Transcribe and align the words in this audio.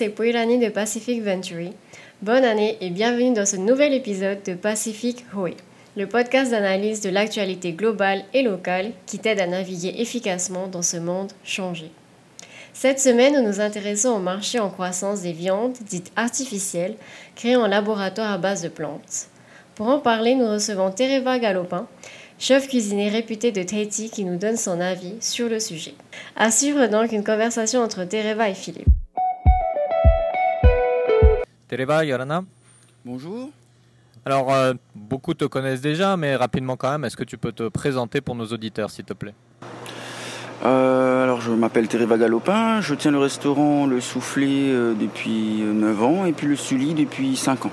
c'est 0.00 0.08
Poirani 0.08 0.56
de 0.56 0.70
Pacific 0.70 1.22
Venturi. 1.22 1.74
Bonne 2.22 2.42
année 2.42 2.78
et 2.80 2.88
bienvenue 2.88 3.34
dans 3.34 3.44
ce 3.44 3.56
nouvel 3.56 3.92
épisode 3.92 4.42
de 4.46 4.54
Pacific 4.54 5.26
Hoe, 5.36 5.50
le 5.94 6.06
podcast 6.06 6.50
d'analyse 6.50 7.02
de 7.02 7.10
l'actualité 7.10 7.72
globale 7.72 8.24
et 8.32 8.40
locale 8.40 8.92
qui 9.04 9.18
t'aide 9.18 9.40
à 9.40 9.46
naviguer 9.46 9.92
efficacement 9.98 10.68
dans 10.68 10.80
ce 10.80 10.96
monde 10.96 11.32
changé. 11.44 11.90
Cette 12.72 12.98
semaine, 12.98 13.34
nous 13.34 13.46
nous 13.46 13.60
intéressons 13.60 14.08
au 14.08 14.18
marché 14.20 14.58
en 14.58 14.70
croissance 14.70 15.20
des 15.20 15.34
viandes 15.34 15.76
dites 15.86 16.12
artificielles 16.16 16.96
créées 17.36 17.56
en 17.56 17.66
laboratoire 17.66 18.32
à 18.32 18.38
base 18.38 18.62
de 18.62 18.70
plantes. 18.70 19.26
Pour 19.74 19.88
en 19.88 19.98
parler, 19.98 20.34
nous 20.34 20.50
recevons 20.50 20.90
Tereva 20.90 21.38
Galopin, 21.38 21.86
chef 22.38 22.68
cuisinier 22.68 23.10
réputé 23.10 23.52
de 23.52 23.62
Tahiti 23.62 24.08
qui 24.08 24.24
nous 24.24 24.38
donne 24.38 24.56
son 24.56 24.80
avis 24.80 25.16
sur 25.20 25.50
le 25.50 25.60
sujet. 25.60 25.92
À 26.36 26.50
suivre 26.50 26.86
donc 26.86 27.12
une 27.12 27.22
conversation 27.22 27.82
entre 27.82 28.04
Tereva 28.04 28.48
et 28.48 28.54
Philippe. 28.54 28.88
Tereva, 31.70 32.04
Yorana 32.04 32.42
Bonjour. 33.04 33.48
Alors, 34.24 34.52
euh, 34.52 34.74
beaucoup 34.96 35.34
te 35.34 35.44
connaissent 35.44 35.80
déjà, 35.80 36.16
mais 36.16 36.34
rapidement 36.34 36.76
quand 36.76 36.90
même, 36.90 37.04
est-ce 37.04 37.16
que 37.16 37.22
tu 37.22 37.38
peux 37.38 37.52
te 37.52 37.68
présenter 37.68 38.20
pour 38.20 38.34
nos 38.34 38.46
auditeurs, 38.46 38.90
s'il 38.90 39.04
te 39.04 39.12
plaît? 39.12 39.34
Euh, 40.64 41.22
alors, 41.22 41.40
je 41.40 41.52
m'appelle 41.52 41.86
Tereva 41.86 42.18
Galopin, 42.18 42.80
je 42.80 42.92
tiens 42.96 43.12
le 43.12 43.18
restaurant 43.18 43.86
Le 43.86 44.00
Soufflé 44.00 44.72
euh, 44.72 44.94
depuis 44.94 45.60
9 45.62 46.02
ans 46.02 46.24
et 46.24 46.32
puis 46.32 46.48
le 46.48 46.56
Sully 46.56 46.92
depuis 46.92 47.36
5 47.36 47.66
ans. 47.66 47.72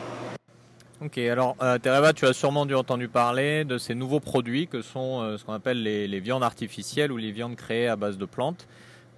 Ok, 1.04 1.18
alors 1.18 1.56
Tereva, 1.82 2.14
tu 2.14 2.28
as 2.28 2.34
sûrement 2.34 2.68
dû 2.68 2.76
entendre 2.76 3.08
parler 3.08 3.66
de 3.66 3.80
ces 3.80 3.96
nouveaux 3.96 4.20
produits 4.20 4.68
que 4.68 4.84
sont 4.84 5.38
ce 5.38 5.44
qu'on 5.44 5.54
appelle 5.54 5.82
les, 5.82 6.08
les 6.08 6.20
viandes 6.20 6.44
artificielles 6.44 7.12
ou 7.12 7.18
les 7.18 7.32
viandes 7.32 7.56
créées 7.56 7.88
à 7.88 7.96
base 7.96 8.20
de 8.20 8.26
plantes, 8.26 8.68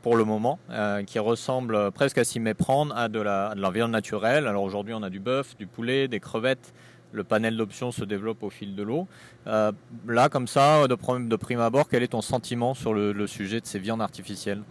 pour 0.02 0.16
le 0.16 0.23
moment, 0.23 0.59
euh, 0.69 1.03
qui 1.03 1.19
ressemblent 1.19 1.92
presque 1.92 2.17
à 2.17 2.23
s'y 2.23 2.39
méprendre 2.39 2.95
à 2.95 3.08
de 3.08 3.19
la, 3.19 3.53
viande 3.73 3.92
naturelle. 3.92 4.47
Alors 4.47 4.64
aujourd'hui, 4.64 4.94
on 4.94 5.03
a 5.03 5.09
du 5.09 5.19
bœuf, 5.19 5.56
du 5.58 5.67
poulet, 5.67 6.08
des 6.08 6.19
crevettes. 6.19 6.73
Le 7.11 7.23
panel 7.23 7.58
d'options 7.58 7.91
se 7.91 8.06
développe 8.06 8.44
au 8.44 8.50
fil 8.50 8.75
de 8.75 8.83
l'eau. 8.83 9.08
Euh, 9.47 9.72
là, 10.08 10.30
comme 10.30 10.47
ça, 10.47 10.88
de, 10.88 10.95
pr- 10.95 11.28
de 11.28 11.36
prime 11.36 11.59
abord, 11.59 11.88
quel 11.89 12.03
est 12.03 12.09
ton 12.09 12.22
sentiment 12.22 12.73
sur 12.73 12.94
le, 12.94 13.28
sujet 13.28 13.59
de 13.59 13.66
ces 13.66 13.80
viandes 13.80 14.02
artificielles? 14.02 14.61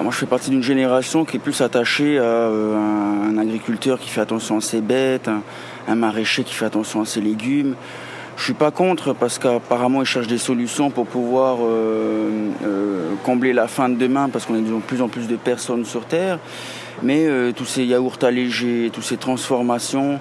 Moi, 0.00 0.12
je 0.12 0.18
fais 0.18 0.26
partie 0.26 0.50
d'une 0.50 0.62
génération 0.62 1.24
qui 1.24 1.36
est 1.36 1.40
plus 1.40 1.60
attachée 1.60 2.18
à 2.18 2.22
euh, 2.22 2.76
un, 2.76 3.38
agriculteur 3.38 3.98
qui 3.98 4.08
fait 4.08 4.20
attention 4.20 4.58
à 4.58 4.60
ses 4.60 4.80
bêtes, 4.80 5.30
un 5.88 5.94
maraîcher 5.94 6.44
qui 6.44 6.54
fait 6.54 6.66
attention 6.66 7.00
à 7.00 7.04
ses 7.04 7.20
légumes. 7.20 7.74
Je 8.36 8.42
suis 8.42 8.52
pas 8.54 8.70
contre 8.70 9.12
parce 9.14 9.38
qu'apparemment 9.38 10.02
ils 10.02 10.06
cherchent 10.06 10.26
des 10.26 10.38
solutions 10.38 10.90
pour 10.90 11.06
pouvoir 11.06 11.58
euh, 11.62 12.48
euh, 12.64 13.10
combler 13.24 13.52
la 13.52 13.68
faim 13.68 13.88
de 13.88 13.94
demain 13.94 14.28
parce 14.28 14.44
qu'on 14.44 14.56
est 14.56 14.60
de 14.60 14.72
plus 14.86 15.00
en 15.02 15.08
plus 15.08 15.28
de 15.28 15.36
personnes 15.36 15.84
sur 15.84 16.04
Terre. 16.04 16.38
Mais 17.02 17.26
euh, 17.26 17.52
tous 17.52 17.64
ces 17.64 17.84
yaourts 17.84 18.18
allégés, 18.22 18.90
toutes 18.92 19.04
ces 19.04 19.16
transformations, 19.16 20.18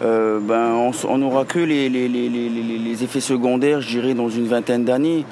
ben, 0.00 0.90
on 1.08 1.18
n'aura 1.18 1.44
que 1.44 1.60
les, 1.60 1.88
les- 1.88 3.04
effets 3.04 3.20
secondaires, 3.20 3.80
je 3.80 3.88
dirais, 3.88 4.14
dans 4.14 4.28
une 4.28 4.46
vingtaine 4.48 4.84
d'années. 4.84 5.24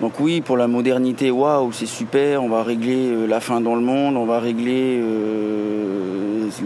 Donc 0.00 0.18
oui, 0.18 0.40
pour 0.40 0.56
la 0.56 0.66
modernité, 0.66 1.30
waouh, 1.30 1.70
c'est 1.72 1.86
super, 1.86 2.42
on 2.42 2.48
va 2.48 2.64
régler 2.64 3.26
la 3.28 3.38
faim 3.38 3.60
dans 3.60 3.76
le 3.76 3.82
monde, 3.82 4.16
on 4.16 4.24
va 4.26 4.40
régler 4.40 5.00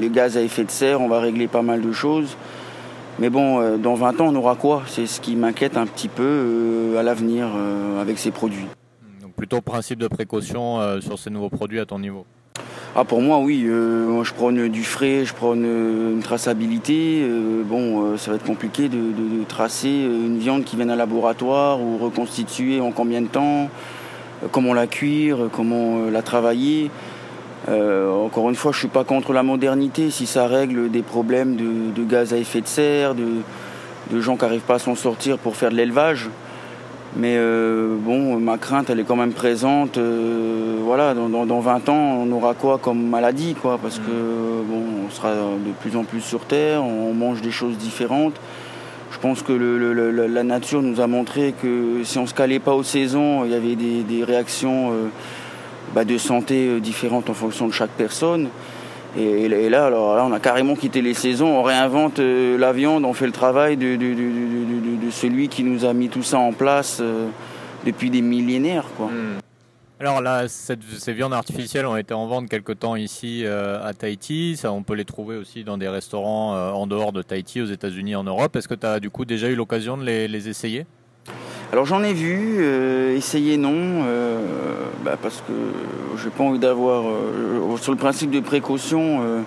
les 0.01 0.09
gaz 0.09 0.39
à 0.39 0.41
effet 0.43 0.65
de 0.65 0.71
serre, 0.71 1.03
on 1.03 1.09
va 1.09 1.21
régler 1.21 1.49
pas 1.49 1.63
mal 1.63 1.83
de 1.83 1.93
choses. 1.93 2.37
Mais 3.21 3.29
bon, 3.31 3.61
euh, 3.61 3.77
dans 3.77 3.95
20 3.95 4.21
ans, 4.21 4.29
on 4.29 4.35
aura 4.35 4.55
quoi? 4.57 4.83
C'est 4.87 5.07
ce 5.07 5.21
qui 5.21 5.37
m'inquiète 5.37 5.77
un 5.77 5.87
petit 5.87 6.09
peu 6.09 6.23
euh, 6.25 6.99
à 6.99 7.03
l'avenir 7.03 7.49
euh, 7.55 8.01
avec 8.01 8.19
ces 8.19 8.31
produits. 8.31 8.65
Donc 9.21 9.33
plutôt 9.35 9.61
principe 9.61 9.99
de 9.99 10.09
précaution 10.09 10.79
sur 11.01 11.19
ces 11.19 11.31
nouveaux 11.31 11.51
produits 11.51 11.81
à 11.81 11.85
ton 11.87 11.99
niveau. 11.99 12.25
Ah 12.97 13.05
pour 13.05 13.21
moi 13.23 13.39
oui, 13.39 13.63
moi, 13.65 14.25
je 14.25 14.33
prône 14.33 14.67
du 14.69 14.83
frais, 14.83 15.25
je 15.25 15.33
prône 15.33 15.65
une 15.65 16.23
traçabilité. 16.23 17.25
Bon, 17.65 18.17
ça 18.17 18.31
va 18.33 18.37
être 18.37 18.45
compliqué 18.45 18.89
de, 18.89 18.97
de- 18.97 19.39
de 19.41 19.45
tracer 19.47 19.89
une 19.89 20.39
viande 20.39 20.65
qui 20.65 20.75
vient 20.77 20.87
d'un 20.87 20.97
laboratoire 20.97 21.81
ou 21.81 21.99
reconstituer 21.99 22.81
en 22.81 22.91
combien 22.91 23.21
de 23.23 23.29
temps, 23.29 23.69
comment 24.51 24.75
la 24.75 24.89
cuire, 24.89 25.49
comment 25.53 26.07
la 26.11 26.23
travailler. 26.23 26.91
Euh, 27.69 28.11
encore 28.11 28.49
une 28.49 28.57
fois, 28.57 28.73
je 28.73 28.79
suis 28.79 28.89
pas 28.89 29.05
contre 29.05 29.33
la 29.33 29.43
modernité 29.43 30.11
si 30.11 30.27
ça 30.27 30.47
règle 30.47 30.91
des 30.91 31.03
problèmes 31.03 31.57
de, 31.57 32.05
gaz 32.05 32.33
à 32.33 32.39
effet 32.39 32.61
de 32.61 32.67
serre, 32.67 33.15
de, 33.15 34.21
gens 34.21 34.37
qui 34.37 34.45
n'arrivent 34.45 34.61
pas 34.63 34.77
à 34.77 34.79
s'en 34.79 34.95
sortir 34.95 35.39
pour 35.39 35.57
faire 35.57 35.71
de 35.71 35.77
l'élevage. 35.77 36.31
Mais 37.17 37.35
euh, 37.37 37.97
bon, 37.99 38.39
ma 38.39 38.57
crainte, 38.57 38.89
elle 38.89 39.01
est 39.01 39.05
quand 39.05 39.17
même 39.17 39.33
présente. 39.33 39.99
euh, 39.99 40.79
voilà, 40.83 41.13
dans, 41.13 41.29
dans, 41.29 41.45
dans 41.45 41.61
20 41.61 41.89
ans, 41.89 42.25
on 42.25 42.31
aura 42.33 42.55
quoi 42.55 42.79
comme 42.79 43.05
maladie, 43.05 43.55
quoi? 43.55 43.79
Parce 43.83 43.99
que 43.99 44.03
bon, 44.65 44.83
on 45.07 45.11
sera 45.11 45.31
de 45.35 45.73
plus 45.81 45.97
en 45.97 46.05
plus 46.05 46.21
sur 46.21 46.41
Terre, 46.41 46.85
on 46.85 47.13
mange 47.13 47.43
des 47.43 47.51
choses 47.51 47.77
différentes. 47.77 48.35
Je 49.11 49.19
pense 49.19 49.43
que 49.43 49.53
la 49.53 50.43
nature 50.45 50.83
nous 50.83 51.01
a 51.01 51.09
montré 51.09 51.53
que 51.61 52.03
si 52.05 52.17
on 52.19 52.27
se 52.27 52.33
calait 52.33 52.61
pas 52.61 52.75
aux 52.75 52.85
saisons, 52.85 53.45
il 53.45 53.51
y 53.51 53.55
avait 53.55 53.75
des, 53.75 54.25
réactions 54.25 54.93
bah, 55.95 56.05
de 56.05 56.19
santé 56.19 56.69
euh, 56.69 56.81
différentes 56.81 57.29
en 57.31 57.35
fonction 57.35 57.67
de 57.69 57.73
chaque 57.73 57.91
personne. 57.91 58.49
Et, 59.19 59.47
et 59.47 59.69
là, 59.71 59.87
alors 59.87 60.15
là, 60.15 60.25
on 60.25 60.33
a 60.33 60.39
carrément 60.39 60.77
quitté 60.77 61.03
les 61.03 61.15
saisons, 61.15 61.49
on 61.49 61.63
réinvente 61.63 62.21
euh, 62.21 62.57
la 62.57 62.73
viande, 62.73 63.05
on 63.05 63.13
fait 63.13 63.27
le 63.27 63.33
travail 63.33 63.77
de, 63.77 63.97
de- 63.97 63.97
de- 63.97 64.15
de- 64.15 64.15
de- 64.15 64.97
de- 64.97 65.07
de 65.07 65.11
celui 65.11 65.49
qui 65.49 65.65
nous 65.65 65.85
a 65.85 65.93
mis 65.93 66.09
tout 66.09 66.23
ça 66.23 66.39
en 66.39 66.53
place 66.53 66.99
euh, 67.01 67.27
depuis 67.85 68.09
des 68.11 68.23
millénaires. 68.23 68.85
Quoi. 68.97 69.11
Alors 69.99 70.23
là, 70.23 70.47
cette- 70.47 70.85
ces 70.97 71.13
viandes 71.13 71.35
artificielles 71.35 71.87
ont 71.87 71.97
été 71.97 72.15
en 72.15 72.27
vente 72.29 72.49
quelque 72.49 72.73
temps 72.73 72.95
ici 72.95 73.43
euh, 73.45 73.85
à 73.85 73.93
Tahiti. 73.95 74.57
Ça, 74.57 74.73
on 74.73 74.83
peut 74.85 74.95
les 74.95 75.05
trouver 75.05 75.37
aussi 75.37 75.65
dans 75.65 75.77
des 75.77 75.89
restaurants 75.89 76.55
euh, 76.55 76.71
en 76.71 76.87
dehors 76.87 77.13
de 77.13 77.21
Tahiti, 77.23 77.61
aux 77.61 77.67
États-Unis, 77.67 78.15
en 78.15 78.23
Europe. 78.25 78.55
Est-ce 78.55 78.69
que 78.69 78.75
tu 78.75 78.87
as 78.87 79.01
du 79.01 79.11
coup 79.11 79.25
déjà 79.25 79.49
eu 79.49 79.57
l'occasion 79.57 79.99
de 79.99 80.05
les, 80.05 80.29
les 80.29 80.49
essayer? 80.49 80.87
Alors 81.73 81.87
j'en 81.87 82.03
ai 82.03 82.13
vu, 82.13 82.57
euh, 82.59 83.17
essayer 83.17 83.57
non, 83.57 83.73
euh, 83.75 84.39
bah, 85.05 85.17
parce 85.21 85.37
que 85.47 85.53
j'ai 86.21 86.31
pas 86.31 86.43
envie 86.43 86.59
d'avoir, 86.59 87.05
euh, 87.07 87.77
sur 87.81 87.93
le 87.93 87.99
principe 87.99 88.33
de 88.33 88.41
précaution, 88.41 89.21
euh, 89.23 89.41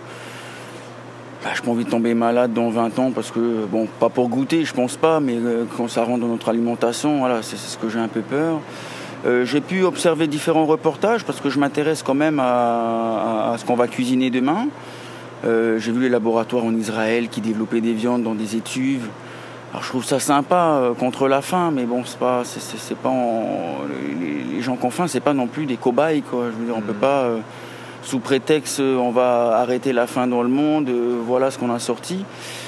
bah, 1.43 1.49
j'ai 1.53 1.61
pas 1.61 1.71
envie 1.71 1.83
de 1.83 1.89
tomber 1.89 2.13
malade 2.13 2.53
dans 2.53 2.69
20 2.69 2.97
ans, 2.99 3.11
parce 3.11 3.29
que, 3.29 3.65
bon, 3.69 3.87
pas 3.99 4.07
pour 4.07 4.29
goûter, 4.29 4.63
je 4.63 4.73
pense 4.73 4.95
pas, 4.95 5.19
mais 5.19 5.35
quand 5.75 5.89
ça 5.89 6.03
rentre 6.05 6.21
dans 6.21 6.27
notre 6.29 6.47
alimentation, 6.47 7.19
voilà, 7.19 7.41
c'est 7.41 7.57
ce 7.57 7.77
que 7.77 7.89
j'ai 7.89 7.99
un 7.99 8.07
peu 8.07 8.21
peur. 8.21 8.59
J'ai 9.45 9.61
pu 9.61 9.83
observer 9.83 10.27
différents 10.27 10.65
reportages, 10.65 11.25
parce 11.25 11.41
que 11.41 11.49
je 11.49 11.59
m'intéresse 11.59 12.03
quand 12.03 12.13
même 12.13 12.39
à, 12.39 13.51
à- 13.53 13.57
ce 13.57 13.65
qu'on 13.65 13.75
va 13.75 13.87
cuisiner 13.87 14.29
demain. 14.29 14.67
J'ai 15.43 15.91
vu 15.91 16.01
les 16.01 16.09
laboratoires 16.09 16.63
en 16.65 16.73
Israël 16.75 17.27
qui 17.29 17.41
développaient 17.41 17.81
des 17.81 17.93
viandes 17.93 18.23
dans 18.23 18.35
des 18.35 18.55
étuves. 18.55 19.07
Alors 19.73 19.83
je 19.83 19.89
trouve 19.89 20.05
ça 20.05 20.19
sympa 20.19 20.77
euh, 20.81 20.93
contre 20.93 21.27
la 21.27 21.41
faim, 21.41 21.71
mais 21.73 21.85
bon, 21.85 22.03
c'est 22.05 22.19
pas, 22.19 22.41
c'est, 22.43 22.59
c'est- 22.61 22.77
c'est 22.77 22.97
pas 22.97 23.09
en- 23.09 23.79
les, 24.21 24.55
les 24.55 24.61
gens 24.61 24.75
qui 24.75 24.85
ont 24.85 24.91
faim, 24.91 25.07
c'est 25.07 25.19
pas 25.19 25.33
non 25.33 25.47
plus 25.47 25.65
des 25.65 25.77
cobayes, 25.77 26.21
quoi. 26.21 26.45
Je 26.51 26.59
veux 26.59 26.65
dire, 26.65 26.75
on 26.77 26.81
peut 26.81 26.93
pas, 26.93 27.23
euh, 27.23 27.37
sous 28.03 28.19
prétexte, 28.19 28.79
euh, 28.81 28.97
on 28.97 29.09
va 29.11 29.57
arrêter 29.57 29.91
la 29.91 30.05
faim 30.05 30.27
dans 30.27 30.43
le 30.43 30.49
monde, 30.49 30.89
euh, 30.89 31.17
voilà 31.25 31.49
ce 31.49 31.57
qu'on 31.57 31.73
a 31.73 31.79
sorti. 31.79 32.23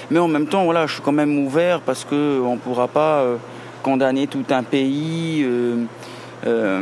Mais 0.10 0.18
en 0.20 0.28
même 0.28 0.48
temps, 0.48 0.64
voilà, 0.66 0.88
je 0.88 0.94
suis 0.94 1.02
quand 1.04 1.12
même 1.12 1.38
ouvert 1.46 1.82
parce 1.82 2.06
que 2.06 2.40
on 2.42 2.58
pourra 2.58 2.88
pas 2.88 3.20
euh, 3.20 3.36
condamner 3.84 4.26
tout 4.26 4.46
un 4.50 4.64
pays. 4.64 5.44
euh, 5.44 5.84
euh, 6.48 6.82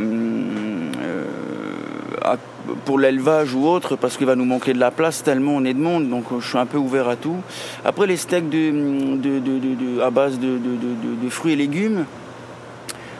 pour 2.84 2.98
l'élevage 2.98 3.54
ou 3.54 3.66
autre, 3.66 3.96
parce 3.96 4.16
qu'il 4.16 4.26
va 4.26 4.36
nous 4.36 4.44
manquer 4.44 4.72
de 4.72 4.78
la 4.78 4.90
place 4.90 5.22
tellement 5.22 5.52
on 5.56 5.64
est 5.64 5.74
de 5.74 5.80
monde, 5.80 6.08
donc 6.08 6.24
euh, 6.32 6.40
je 6.40 6.48
suis 6.48 6.58
un 6.58 6.66
peu 6.66 6.78
ouvert 6.78 7.08
à 7.08 7.16
tout. 7.16 7.36
Après 7.84 8.06
les 8.06 8.16
steaks 8.16 8.48
de, 8.48 8.70
de- 9.16 9.38
de- 9.38 9.58
de- 9.58 10.00
à 10.00 10.10
base 10.10 10.38
de, 10.38 10.58
fruits 11.28 11.52
et 11.52 11.56
légumes, 11.56 12.04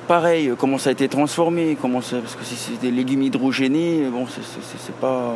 pareil, 0.09 0.49
euh, 0.49 0.55
comment 0.57 0.79
ça 0.79 0.91
a 0.91 0.93
été 0.93 1.09
transformé, 1.09 1.77
comment 1.81 2.01
ça, 2.01 2.19
parce 2.19 2.35
que 2.37 2.45
si 2.45 2.57
c'est 2.57 2.81
des 2.81 2.91
légumes 2.91 3.23
hydrogénés, 3.23 4.05
bon, 4.11 4.27
c'est- 4.27 4.93
pas, 5.01 5.35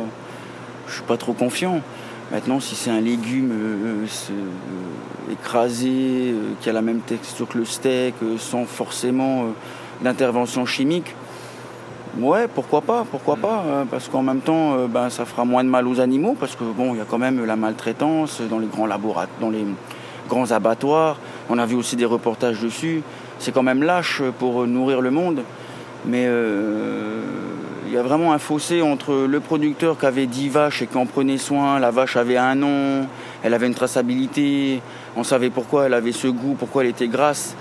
je 0.87 0.93
suis 0.93 1.03
pas 1.03 1.17
trop 1.17 1.33
confiant. 1.33 1.81
Maintenant, 2.31 2.59
si 2.59 2.75
c'est 2.75 2.91
un 2.91 3.01
légume 3.01 3.51
euh, 3.51 4.05
euh, 4.31 5.33
écrasé, 5.33 5.89
euh, 6.31 6.33
qui 6.61 6.69
a 6.69 6.73
la 6.73 6.81
même 6.81 6.99
texture 6.99 7.47
que 7.47 7.57
le 7.57 7.65
steak, 7.65 8.13
euh, 8.23 8.37
sans 8.37 8.65
forcément 8.65 9.43
euh, 9.43 9.45
d'intervention 10.03 10.65
chimique, 10.65 11.15
ouais, 12.17 12.47
pourquoi 12.53 12.81
pas, 12.81 13.05
pourquoi 13.09 13.35
pas, 13.35 13.63
hein, 13.67 13.87
parce 13.89 14.07
qu'en 14.07 14.23
même 14.23 14.41
temps, 14.41 14.73
euh, 14.73 14.87
ben, 14.87 15.09
ça 15.09 15.25
fera 15.25 15.45
moins 15.45 15.63
de 15.63 15.69
mal 15.69 15.87
aux 15.87 15.99
animaux, 15.99 16.35
parce 16.39 16.55
que 16.55 16.63
bon, 16.63 16.93
il 16.93 16.97
y 16.97 17.01
a 17.01 17.05
quand 17.05 17.17
même 17.17 17.45
la 17.45 17.55
maltraitance 17.55 18.41
dans 18.41 18.59
les 18.59 18.67
grands 18.67 18.87
laboratoires, 18.87 19.39
dans 19.39 19.49
les 19.49 19.65
grands 20.27 20.51
abattoirs. 20.51 21.17
On 21.49 21.57
a 21.57 21.65
vu 21.65 21.75
aussi 21.75 21.95
des 21.95 22.05
reportages 22.05 22.61
dessus. 22.61 23.01
C'est 23.39 23.51
quand 23.51 23.63
même 23.63 23.83
lâche 23.83 24.21
pour 24.37 24.67
nourrir 24.67 25.01
le 25.01 25.11
monde, 25.11 25.43
mais 26.05 26.25
euh, 26.27 27.21
il 27.87 27.93
y 27.93 27.97
a 27.97 28.03
vraiment 28.03 28.33
un 28.33 28.37
fossé 28.37 28.81
entre 28.81 29.25
le 29.27 29.39
producteur 29.39 29.97
qui 29.97 30.05
avait 30.05 30.27
10 30.27 30.49
vaches 30.49 30.81
et 30.83 30.87
qui 30.87 30.97
en 30.97 31.07
prenait 31.07 31.37
soin. 31.37 31.79
La 31.79 31.89
vache 31.89 32.17
avait 32.17 32.37
un 32.37 32.53
nom, 32.53 33.07
elle 33.41 33.53
avait 33.53 33.65
une 33.65 33.73
traçabilité, 33.73 34.81
on 35.15 35.23
savait 35.23 35.49
pourquoi 35.49 35.87
elle 35.87 35.95
avait 35.95 36.11
ce 36.11 36.27
goût, 36.27 36.55
pourquoi 36.59 36.83
elle 36.83 36.89
était 36.89 37.07
grasse. 37.07 37.55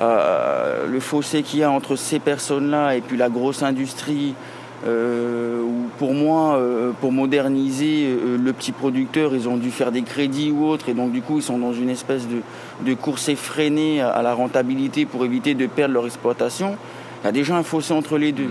Euh, 0.00 0.86
le 0.86 1.00
fossé 1.00 1.42
qu'il 1.42 1.60
y 1.60 1.62
a 1.62 1.70
entre 1.70 1.96
ces 1.96 2.18
personnes-là 2.18 2.96
et 2.96 3.00
puis 3.00 3.16
la 3.16 3.28
grosse 3.28 3.62
industrie 3.62 4.34
pour 5.98 6.12
moi, 6.12 6.60
pour 7.00 7.12
moderniser 7.12 8.18
le 8.36 8.52
petit 8.52 8.72
producteur, 8.72 9.32
ils 9.32 9.48
ont 9.48 9.56
dû 9.56 9.70
faire 9.70 9.92
des 9.92 10.02
crédits 10.02 10.50
ou 10.50 10.66
autre, 10.66 10.88
et 10.88 10.92
donc 10.92 11.12
du 11.12 11.22
coup, 11.22 11.36
ils 11.36 11.42
sont 11.42 11.58
dans 11.58 11.72
une 11.72 11.88
espèce 11.88 12.26
de, 12.26 12.94
course 12.94 13.28
effrénée 13.28 14.00
à, 14.00 14.22
la 14.22 14.34
rentabilité 14.34 15.06
pour 15.06 15.24
éviter 15.24 15.54
de 15.54 15.68
perdre 15.68 15.94
leur 15.94 16.06
exploitation. 16.06 16.76
Il 17.22 17.26
y 17.26 17.28
a 17.28 17.32
déjà 17.32 17.56
un 17.56 17.62
fossé 17.62 17.94
entre 17.94 18.18
les 18.18 18.32
deux. 18.32 18.50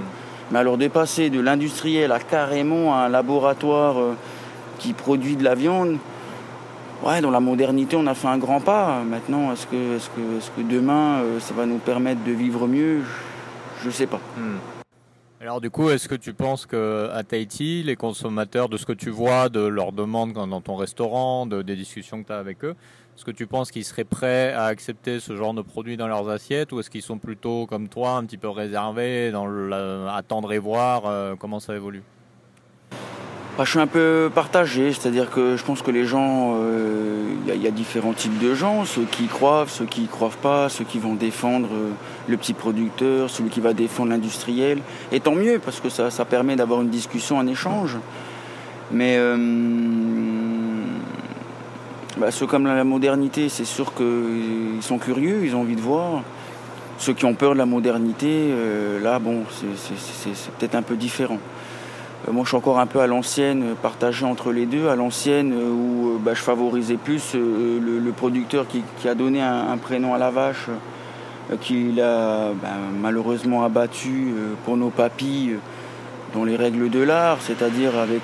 Mais 0.51 0.59
alors 0.59 0.77
de 0.77 0.87
passer 0.87 1.29
de 1.29 1.41
l'industriel 1.41 2.13
à 2.13 2.19
carrément 2.19 2.97
un 2.97 3.09
laboratoire 3.09 3.97
qui 4.79 4.93
produit 4.93 5.35
de 5.35 5.43
la 5.43 5.55
viande, 5.55 5.97
ouais, 7.03 7.21
dans 7.21 7.31
la 7.31 7.39
modernité, 7.39 7.95
on 7.95 8.07
a 8.07 8.13
fait 8.13 8.27
un 8.27 8.37
grand 8.37 8.61
pas. 8.61 9.03
Maintenant, 9.03 9.51
est-ce 9.51 9.67
que, 9.67 9.97
que, 9.97 10.61
que 10.61 10.61
demain, 10.61 11.19
euh, 11.21 11.39
ça 11.39 11.53
va 11.53 11.65
nous 11.65 11.77
permettre 11.77 12.23
de 12.23 12.31
vivre 12.31 12.67
mieux? 12.67 13.01
Je 13.81 13.87
ne 13.87 13.91
sais 13.91 14.07
pas. 14.07 14.19
Hmm. 14.37 14.57
Alors 15.41 15.59
du 15.59 15.71
coup, 15.71 15.89
est-ce 15.89 16.07
que 16.07 16.13
tu 16.13 16.33
penses 16.33 16.67
qu'à 16.67 17.23
Tahiti, 17.27 17.81
les 17.81 17.95
consommateurs, 17.95 18.69
de 18.69 18.77
ce 18.77 18.85
que 18.85 18.93
tu 18.93 19.09
vois, 19.09 19.49
de 19.49 19.61
leurs 19.61 19.91
demandes 19.91 20.33
dans 20.33 20.61
ton 20.61 20.75
restaurant, 20.75 21.47
de, 21.47 21.63
des 21.63 21.75
discussions 21.75 22.21
que 22.21 22.27
tu 22.27 22.33
as 22.33 22.37
avec 22.37 22.63
eux, 22.63 22.75
est-ce 23.17 23.25
que 23.25 23.31
tu 23.31 23.47
penses 23.47 23.71
qu'ils 23.71 23.83
seraient 23.83 24.03
prêts 24.03 24.53
à 24.53 24.65
accepter 24.65 25.19
ce 25.19 25.35
genre 25.35 25.55
de 25.55 25.63
produit 25.63 25.97
dans 25.97 26.07
leurs 26.07 26.29
assiettes 26.29 26.71
ou 26.71 26.79
est-ce 26.79 26.91
qu'ils 26.91 27.01
sont 27.01 27.17
plutôt 27.17 27.65
comme 27.65 27.87
toi, 27.87 28.17
un 28.17 28.25
petit 28.25 28.37
peu 28.37 28.49
réservés, 28.49 29.31
dans 29.31 29.47
attendre 30.07 30.53
et 30.53 30.59
voir 30.59 31.07
euh, 31.07 31.35
comment 31.35 31.59
ça 31.59 31.75
évolue? 31.75 32.03
Je 33.65 33.71
suis 33.71 33.79
un 33.79 33.87
peu 33.87 34.31
partagé, 34.33 34.93
c'est-à-dire 34.93 35.29
que 35.29 35.57
je 35.57 35.63
pense 35.63 35.81
que 35.81 35.91
les 35.91 36.05
gens, 36.05 36.55
il 36.55 37.51
euh, 37.51 37.55
y, 37.55 37.67
a 37.67 37.71
différents 37.71 38.13
types 38.13 38.39
de 38.39 38.55
gens, 38.55 38.85
ceux 38.85 39.03
qui 39.03 39.25
y 39.25 39.27
croient, 39.27 39.65
ceux 39.67 39.85
qui 39.85 40.03
y 40.03 40.07
croient 40.07 40.31
pas, 40.41 40.69
ceux 40.69 40.83
qui 40.83 40.99
vont 40.99 41.15
défendre 41.15 41.69
euh, 41.73 41.89
le 42.27 42.37
petit 42.37 42.53
producteur, 42.53 43.29
celui 43.29 43.49
qui 43.49 43.59
va 43.59 43.73
défendre 43.73 44.11
l'industriel. 44.11 44.79
Et 45.11 45.19
tant 45.19 45.35
mieux, 45.35 45.59
parce 45.59 45.79
que 45.79 45.89
ça, 45.89 46.09
permet 46.25 46.55
d'avoir 46.55 46.81
une 46.81 46.89
discussion, 46.89 47.39
un 47.39 47.47
échange. 47.47 47.97
Mais 48.91 49.15
euh, 49.17 49.35
bah, 52.17 52.31
ceux 52.31 52.47
comme 52.47 52.65
la 52.65 52.83
modernité, 52.83 53.49
c'est 53.49 53.65
sûr 53.65 53.93
qu'ils 53.93 54.81
sont 54.81 54.97
curieux, 54.97 55.41
ils 55.43 55.55
ont 55.55 55.61
envie 55.61 55.75
de 55.75 55.81
voir. 55.81 56.23
Ceux 56.97 57.13
qui 57.13 57.25
ont 57.25 57.33
peur 57.33 57.53
de 57.53 57.57
la 57.57 57.65
modernité, 57.65 58.53
là, 59.01 59.17
bon, 59.17 59.43
c'est 59.49 60.51
peut-être 60.59 60.75
un 60.75 60.83
peu 60.83 60.95
différent. 60.95 61.39
Euh, 62.27 62.31
moi, 62.31 62.43
je 62.43 62.49
suis 62.49 62.57
encore 62.57 62.79
un 62.79 62.85
peu 62.85 62.99
à 62.99 63.07
l'ancienne, 63.07 63.63
euh, 63.63 63.73
partagé 63.73 64.25
entre 64.25 64.51
les 64.51 64.65
deux. 64.65 64.87
À 64.87 64.95
l'ancienne, 64.95 65.53
euh, 65.53 65.69
où 65.69 66.19
bah, 66.19 66.33
je 66.33 66.41
favorisais 66.41 66.97
plus 66.97 67.33
le, 67.33 68.11
producteur 68.11 68.65
qui, 68.67 69.07
a 69.07 69.15
donné 69.15 69.41
un, 69.41 69.77
prénom 69.77 70.13
à 70.13 70.17
la 70.17 70.29
vache, 70.29 70.67
qu'il 71.61 71.99
a 72.01 72.51
bah, 72.61 72.69
malheureusement 73.01 73.63
abattu 73.63 74.33
pour 74.65 74.77
nos 74.77 74.89
papilles 74.89 75.55
dans 76.35 76.43
les 76.43 76.55
règles 76.55 76.89
de 76.89 76.99
l'art, 76.99 77.37
c'est-à-dire 77.41 77.97
avec 77.97 78.21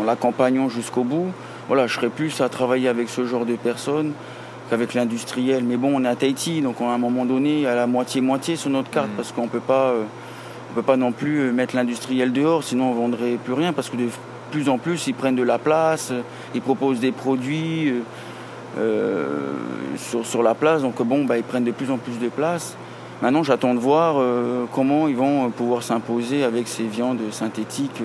en 0.00 0.04
l'accompagnant 0.04 0.68
jusqu'au 0.68 1.02
bout. 1.02 1.32
Voilà, 1.66 1.86
je 1.86 1.94
serais 1.94 2.08
plus 2.08 2.40
à 2.40 2.48
travailler 2.48 2.88
avec 2.88 3.08
ce 3.08 3.26
genre 3.26 3.44
de 3.44 3.56
personnes 3.56 4.12
qu'avec 4.70 4.94
l'industriel. 4.94 5.64
Mais 5.64 5.76
bon, 5.76 5.92
on 5.94 6.04
est 6.04 6.08
à 6.08 6.14
Tahiti, 6.14 6.62
donc 6.62 6.80
à 6.80 6.84
un 6.84 6.98
moment 6.98 7.24
donné, 7.24 7.66
à 7.66 7.74
la 7.74 7.86
moitié-moitié 7.86 8.56
sur 8.56 8.70
notre 8.70 8.90
carte, 8.90 9.08
mmh. 9.08 9.16
parce 9.16 9.32
qu'on 9.32 9.44
ne 9.44 9.48
peut 9.48 9.60
pas 9.60 9.92
on 10.68 10.72
ne 10.72 10.74
peut 10.74 10.86
pas 10.86 10.96
non 10.96 11.12
plus 11.12 11.40
euh, 11.40 11.52
mettre 11.52 11.74
l'industriel 11.74 12.32
dehors, 12.32 12.62
sinon 12.62 12.90
on 12.90 12.94
ne 12.94 13.00
vendrait 13.00 13.38
plus 13.42 13.54
rien 13.54 13.72
parce 13.72 13.88
que 13.88 13.96
de 13.96 14.08
plus 14.50 14.68
en 14.68 14.78
plus 14.78 15.06
ils 15.06 15.14
prennent 15.14 15.36
de 15.36 15.42
la 15.42 15.58
place, 15.58 16.10
euh, 16.10 16.20
ils 16.54 16.60
proposent 16.60 17.00
des 17.00 17.12
produits 17.12 17.94
euh, 18.78 19.52
sur, 19.96 20.42
la 20.42 20.54
place, 20.54 20.82
donc 20.82 21.02
bon, 21.02 21.24
bah, 21.24 21.38
ils 21.38 21.42
prennent 21.42 21.64
de 21.64 21.72
plus 21.72 21.90
en 21.90 21.96
plus 21.96 22.18
de 22.18 22.28
place. 22.28 22.76
Maintenant, 23.20 23.42
j'attends 23.42 23.74
de 23.74 23.80
voir 23.80 24.22
comment 24.72 25.08
ils 25.08 25.16
vont 25.16 25.50
pouvoir 25.50 25.82
s'imposer 25.82 26.44
avec 26.44 26.68
ces 26.68 26.84
viandes 26.84 27.18
synthétiques 27.32 28.00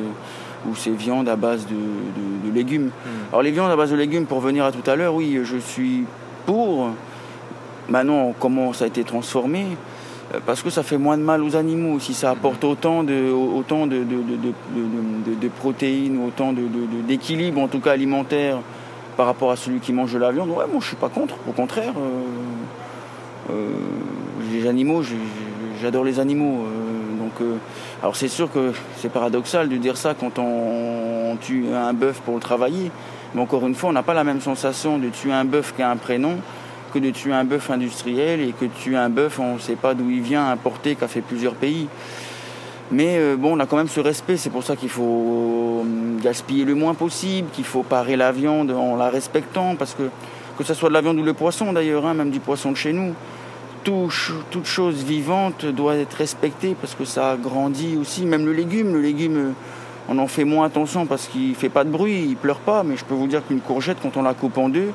ou 0.68 0.76
ces 0.76 0.90
viandes 0.90 1.30
à 1.30 1.36
base 1.36 1.68
de, 1.68 2.52
légumes. 2.52 2.88
Hmm. 2.88 3.30
Alors 3.30 3.44
les 3.44 3.52
viandes 3.52 3.70
à 3.70 3.76
base 3.76 3.92
de 3.92 3.96
légumes, 3.96 4.26
pour 4.26 4.40
venir 4.40 4.66
à 4.66 4.72
tout 4.72 4.90
à 4.90 4.96
l'heure, 4.96 5.14
oui, 5.14 5.40
je 5.44 5.58
suis 5.58 6.06
pour. 6.48 6.90
Maintenant, 7.90 8.34
comment 8.40 8.74
ça 8.74 8.86
a 8.86 8.88
été 8.88 9.04
transformé? 9.04 9.78
Parce 10.46 10.62
que 10.62 10.70
ça 10.70 10.84
fait 10.84 10.98
moins 10.98 11.18
de 11.18 11.24
mal 11.24 11.44
aux 11.44 11.56
animaux. 11.56 12.00
Si 12.00 12.14
ça 12.14 12.32
apporte 12.32 12.64
autant 12.64 13.04
de, 13.04 13.32
protéines, 15.60 16.20
autant 16.26 16.54
d'équilibre, 17.08 17.62
en 17.62 17.68
tout 17.68 17.80
cas 17.80 17.92
alimentaire, 17.92 18.60
par 19.16 19.28
rapport 19.28 19.52
à 19.52 19.56
celui 19.56 19.80
qui 19.80 19.94
mange 19.94 20.14
de 20.14 20.18
la 20.18 20.32
viande, 20.32 20.50
ouais, 20.50 20.66
moi 20.72 20.80
je 20.80 20.88
suis 20.88 20.96
pas 20.96 21.10
contre. 21.10 21.36
Au 21.48 21.52
contraire, 21.52 21.94
euh, 21.98 23.52
euh, 23.52 23.70
les 24.52 24.68
animaux, 24.68 25.04
j'adore 25.82 26.04
les 26.04 26.20
animaux. 26.20 26.66
donc, 27.20 27.48
alors 28.02 28.16
c'est 28.16 28.28
sûr 28.28 28.52
que 28.52 28.72
c'est 28.98 29.12
paradoxal 29.12 29.70
de 29.70 29.78
dire 29.78 29.98
ça 29.98 30.16
quand 30.20 30.40
on, 30.40 31.38
tue 31.42 31.66
un 31.74 31.94
bœuf 31.94 32.22
pour 32.22 32.36
le 32.36 32.40
travailler. 32.40 32.92
Mais 33.34 33.42
encore 33.42 33.66
une 33.66 33.74
fois, 33.76 33.90
on 33.90 33.94
n'a 33.94 34.04
pas 34.04 34.14
la 34.14 34.24
même 34.24 34.42
sensation 34.42 35.00
de 35.00 35.10
tuer 35.10 35.34
un 35.34 35.46
bœuf 35.46 35.74
qu'un 35.76 35.96
prénom 35.96 36.38
que 36.94 37.00
de 37.00 37.10
tuer 37.10 37.34
un 37.34 37.44
bœuf 37.44 37.70
industriel 37.72 38.42
et 38.42 38.52
que 38.52 38.66
tuer 38.66 38.96
un 38.96 39.10
bœuf, 39.10 39.40
on 39.40 39.56
ne 39.56 39.60
sait 39.60 39.76
pas 39.76 39.94
d'où 39.94 40.10
il 40.10 40.22
vient, 40.22 40.50
importé, 40.50 40.96
qui 40.96 41.04
a 41.04 41.08
fait 41.08 41.22
plusieurs 41.22 41.56
pays. 41.56 41.88
Mais 42.92 43.18
euh, 43.18 43.36
bon, 43.36 43.58
on 43.58 43.60
a 43.60 43.66
quand 43.66 43.78
même 43.78 43.88
ce 43.88 44.00
respect, 44.00 44.38
c'est 44.38 44.50
pour 44.50 44.64
ça 44.64 44.76
qu'il 44.76 44.90
faut 44.90 45.84
euh, 45.84 46.22
gaspiller 46.22 46.66
le 46.66 46.76
moins 46.76 46.94
possible, 46.94 47.50
qu'il 47.52 47.66
faut 47.66 47.84
parer 47.84 48.16
la 48.16 48.32
viande 48.32 48.72
en 48.72 48.96
la 48.96 49.10
respectant, 49.10 49.76
parce 49.76 49.96
que 49.96 50.04
que 50.58 50.64
ce 50.64 50.76
soit 50.76 50.90
de 50.90 50.94
la 50.94 51.02
viande 51.02 51.18
ou 51.18 51.24
le 51.24 51.34
poisson 51.34 51.74
d'ailleurs, 51.74 52.06
hein, 52.06 52.14
même 52.14 52.30
du 52.30 52.40
poisson 52.40 52.72
de 52.72 52.78
chez 52.78 52.94
nous, 52.94 53.16
toute 53.84 54.66
chose 54.66 55.04
vivante 55.04 55.66
doit 55.66 55.96
être 55.96 56.14
respectée 56.14 56.76
parce 56.80 56.96
que 56.96 57.06
ça 57.06 57.38
grandit 57.42 57.98
aussi, 58.00 58.26
même 58.26 58.46
le 58.46 58.54
légume, 58.54 58.94
le 58.94 59.02
légume 59.02 59.38
euh, 59.38 59.52
on 60.10 60.18
en 60.20 60.28
fait 60.28 60.44
moins 60.44 60.66
attention 60.66 61.06
parce 61.06 61.28
qu'il 61.28 61.50
ne 61.50 61.56
fait 61.56 61.70
pas 61.70 61.84
de 61.84 61.90
bruit, 61.90 62.26
il 62.28 62.36
pleure 62.36 62.60
pas, 62.60 62.84
mais 62.84 62.98
je 62.98 63.06
peux 63.06 63.14
vous 63.14 63.28
dire 63.28 63.46
qu'une 63.46 63.62
courgette, 63.62 63.98
quand 64.02 64.16
on 64.18 64.22
la 64.22 64.34
coupe 64.34 64.58
en 64.58 64.70
deux, 64.70 64.92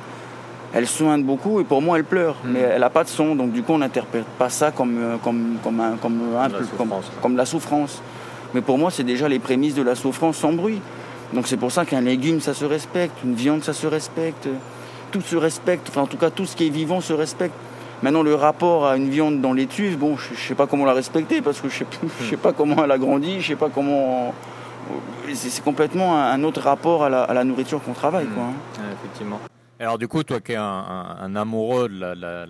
elle 0.74 0.86
soigne 0.86 1.22
beaucoup 1.22 1.60
et 1.60 1.64
pour 1.64 1.80
moi 1.80 1.98
elle 1.98 2.04
pleure, 2.04 2.36
hmm. 2.44 2.50
mais 2.52 2.60
elle 2.60 2.80
n'a 2.80 2.90
pas 2.90 3.04
de 3.04 3.08
son, 3.08 3.34
donc 3.34 3.52
du 3.52 3.62
coup 3.62 3.72
on 3.72 3.78
n'interprète 3.78 4.26
pas 4.38 4.50
ça 4.50 4.70
comme, 4.70 4.98
euh, 4.98 5.16
comme, 5.22 5.56
comme, 5.62 5.80
un, 5.80 5.96
comme, 5.96 6.20
un, 6.36 6.48
la 6.48 6.58
comme, 6.76 6.92
comme, 7.22 7.36
la 7.36 7.46
souffrance. 7.46 8.02
Mais 8.54 8.60
pour 8.60 8.78
moi 8.78 8.90
c'est 8.90 9.04
déjà 9.04 9.28
les 9.28 9.38
prémices 9.38 9.74
de 9.74 9.82
la 9.82 9.94
souffrance 9.94 10.36
sans 10.36 10.52
bruit. 10.52 10.80
Donc 11.32 11.46
c'est 11.46 11.56
pour 11.56 11.72
ça 11.72 11.84
qu'un 11.84 12.00
légume 12.00 12.40
ça 12.40 12.54
se 12.54 12.64
respecte, 12.64 13.16
une 13.24 13.34
viande 13.34 13.62
ça 13.62 13.72
se 13.72 13.86
respecte, 13.86 14.48
tout 15.10 15.20
se 15.20 15.36
respecte, 15.36 15.88
enfin 15.88 16.02
en 16.02 16.06
tout 16.06 16.16
cas 16.16 16.30
tout 16.30 16.46
ce 16.46 16.56
qui 16.56 16.66
est 16.66 16.70
vivant 16.70 17.00
se 17.00 17.12
respecte. 17.12 17.54
Maintenant 18.02 18.22
le 18.22 18.34
rapport 18.34 18.86
à 18.86 18.96
une 18.96 19.08
viande 19.08 19.40
dans 19.40 19.52
l'étuve, 19.52 19.98
bon 19.98 20.16
je, 20.16 20.32
ne 20.32 20.36
sais 20.36 20.54
pas 20.54 20.66
comment 20.66 20.84
la 20.84 20.92
respecter 20.92 21.42
parce 21.42 21.60
que 21.60 21.68
je 21.68 21.78
sais, 21.78 21.86
sais 22.30 22.36
pas 22.36 22.52
comment 22.52 22.84
elle 22.84 22.92
a 22.92 22.98
grandi, 22.98 23.40
je 23.40 23.48
sais 23.48 23.56
pas 23.56 23.70
comment... 23.74 24.34
C'est 25.34 25.62
complètement 25.62 26.16
un 26.16 26.42
autre 26.42 26.62
rapport 26.62 27.04
à 27.04 27.10
la, 27.10 27.44
nourriture 27.44 27.82
qu'on 27.82 27.92
travaille. 27.92 28.24
Hmm. 28.24 28.34
Quoi, 28.34 28.44
hein. 28.44 28.82
effectivement. 28.94 29.40
Alors 29.80 29.96
du 29.96 30.08
coup, 30.08 30.24
toi 30.24 30.40
qui 30.40 30.52
es 30.52 30.56
un, 30.56 31.36
amoureux 31.36 31.88
de 31.88 32.00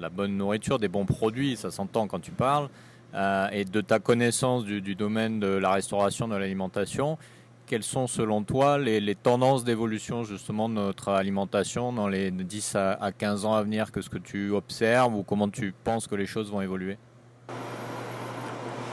la, 0.00 0.08
bonne 0.08 0.36
nourriture, 0.36 0.78
des 0.78 0.88
bons 0.88 1.04
produits, 1.04 1.56
ça 1.56 1.70
s'entend 1.70 2.06
quand 2.06 2.20
tu 2.20 2.30
parles, 2.30 2.68
euh, 3.14 3.48
et 3.52 3.66
de 3.66 3.80
ta 3.82 3.98
connaissance 3.98 4.64
du, 4.64 4.94
domaine 4.94 5.38
de 5.38 5.48
la 5.48 5.72
restauration, 5.72 6.26
de 6.26 6.36
l'alimentation, 6.36 7.18
quelles 7.66 7.82
sont 7.82 8.06
selon 8.06 8.44
toi 8.44 8.78
les, 8.78 9.14
tendances 9.14 9.62
d'évolution 9.62 10.24
justement 10.24 10.70
de 10.70 10.74
notre 10.74 11.10
alimentation 11.10 11.92
dans 11.92 12.08
les 12.08 12.30
10 12.30 12.76
à, 12.76 13.12
15 13.12 13.44
ans 13.44 13.52
à 13.52 13.62
venir? 13.62 13.92
Que 13.92 14.00
ce 14.00 14.08
que 14.08 14.16
tu 14.16 14.52
observes 14.52 15.14
ou 15.14 15.22
comment 15.22 15.50
tu 15.50 15.74
penses 15.84 16.06
que 16.06 16.14
les 16.14 16.24
choses 16.24 16.50
vont 16.50 16.62
évoluer? 16.62 16.96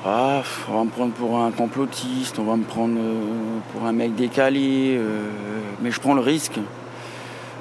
Ah, 0.03 0.43
on 0.69 0.73
va 0.73 0.83
me 0.83 0.89
prendre 0.89 1.13
pour 1.13 1.39
un 1.39 1.51
complotiste, 1.51 2.37
on 2.37 2.43
va 2.43 2.57
me 2.57 2.65
prendre 2.65 2.99
euh, 2.99 3.59
pour 3.71 3.85
un 3.85 3.93
mec 3.93 4.13
décalé, 4.13 4.97
euh, 4.97 5.29
mais 5.81 5.89
je 5.89 6.01
prends 6.01 6.13
le 6.13 6.21
risque. 6.21 6.59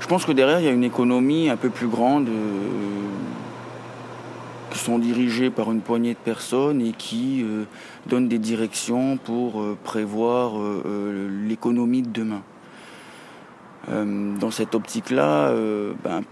Je 0.00 0.06
pense 0.06 0.24
que 0.24 0.32
derrière, 0.32 0.60
il 0.60 0.66
y 0.66 0.68
a 0.68 0.72
une 0.72 0.84
économie 0.84 1.48
un 1.48 1.56
peu 1.56 1.70
plus 1.70 1.88
grande 1.88 2.28
euh, 2.28 3.08
qui 4.70 4.78
sont 4.78 4.98
dirigées 4.98 5.50
par 5.50 5.70
une 5.72 5.80
poignée 5.80 6.14
de 6.14 6.18
personnes 6.18 6.80
et 6.82 6.92
qui 6.92 7.42
euh, 7.42 7.64
donnent 8.06 8.28
des 8.28 8.38
directions 8.38 9.16
pour 9.16 9.60
euh, 9.60 9.78
prévoir 9.82 10.52
l'économie 11.46 12.02
de 12.02 12.10
demain. 12.10 12.42
dans 13.88 14.50
cette 14.50 14.74
optique-là, 14.74 15.52
ben, 16.02 16.22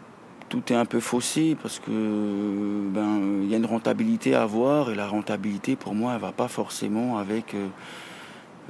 tout 0.48 0.62
est 0.70 0.76
un 0.76 0.84
peu 0.84 1.00
faussé 1.00 1.56
parce 1.60 1.78
que 1.78 1.90
ben, 1.90 3.44
y 3.48 3.54
a 3.54 3.56
une 3.56 3.66
rentabilité 3.66 4.34
à 4.34 4.42
avoir 4.42 4.90
et 4.90 4.94
la 4.94 5.06
rentabilité 5.06 5.76
pour 5.76 5.94
moi 5.94 6.12
elle 6.14 6.20
va 6.20 6.32
pas 6.32 6.48
forcément 6.48 7.18
avec 7.18 7.54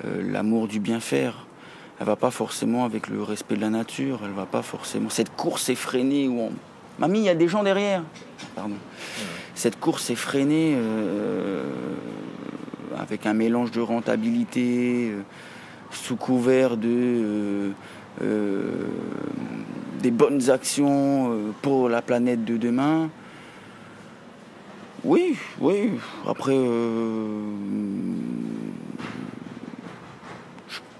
l'amour 0.05 0.69
du 0.69 0.81
bien 0.81 1.01
faire 1.01 1.47
elle 2.02 2.09
va 2.09 2.16
pas 2.16 2.32
forcément 2.32 2.85
avec 2.85 3.06
le 3.06 3.23
respect 3.23 3.54
de 3.54 3.61
la 3.61 3.71
nature, 3.71 4.23
elle 4.25 4.32
va 4.32 4.44
pas 4.44 4.62
forcément. 4.62 5.09
Cette 5.09 5.37
course 5.37 5.68
effrénée 5.68 6.26
où 6.26 6.40
on. 6.40 6.50
Mamie, 6.99 7.21
il 7.21 7.25
y 7.26 7.28
a 7.28 7.37
des 7.37 7.47
gens 7.47 7.62
derrière. 7.62 8.02
Pardon. 8.56 8.75
Cette 9.54 9.78
course 9.78 10.11
effrénée 10.11 10.75
euh, 10.75 11.62
avec 12.99 13.25
un 13.25 13.35
mélange 13.35 13.71
de 13.71 13.80
rentabilité, 13.80 15.11
euh, 15.12 15.23
sous 15.92 16.16
couvert 16.16 16.76
de. 16.76 17.71
Euh, 18.21 18.87
des 20.02 20.11
bonnes 20.11 20.50
actions 20.50 21.52
pour 21.62 21.88
la 21.88 22.02
planète 22.02 22.44
de 22.44 22.56
demain. 22.56 23.11
Oui, 25.04 25.37
oui. 25.61 25.92
Après, 26.26 26.59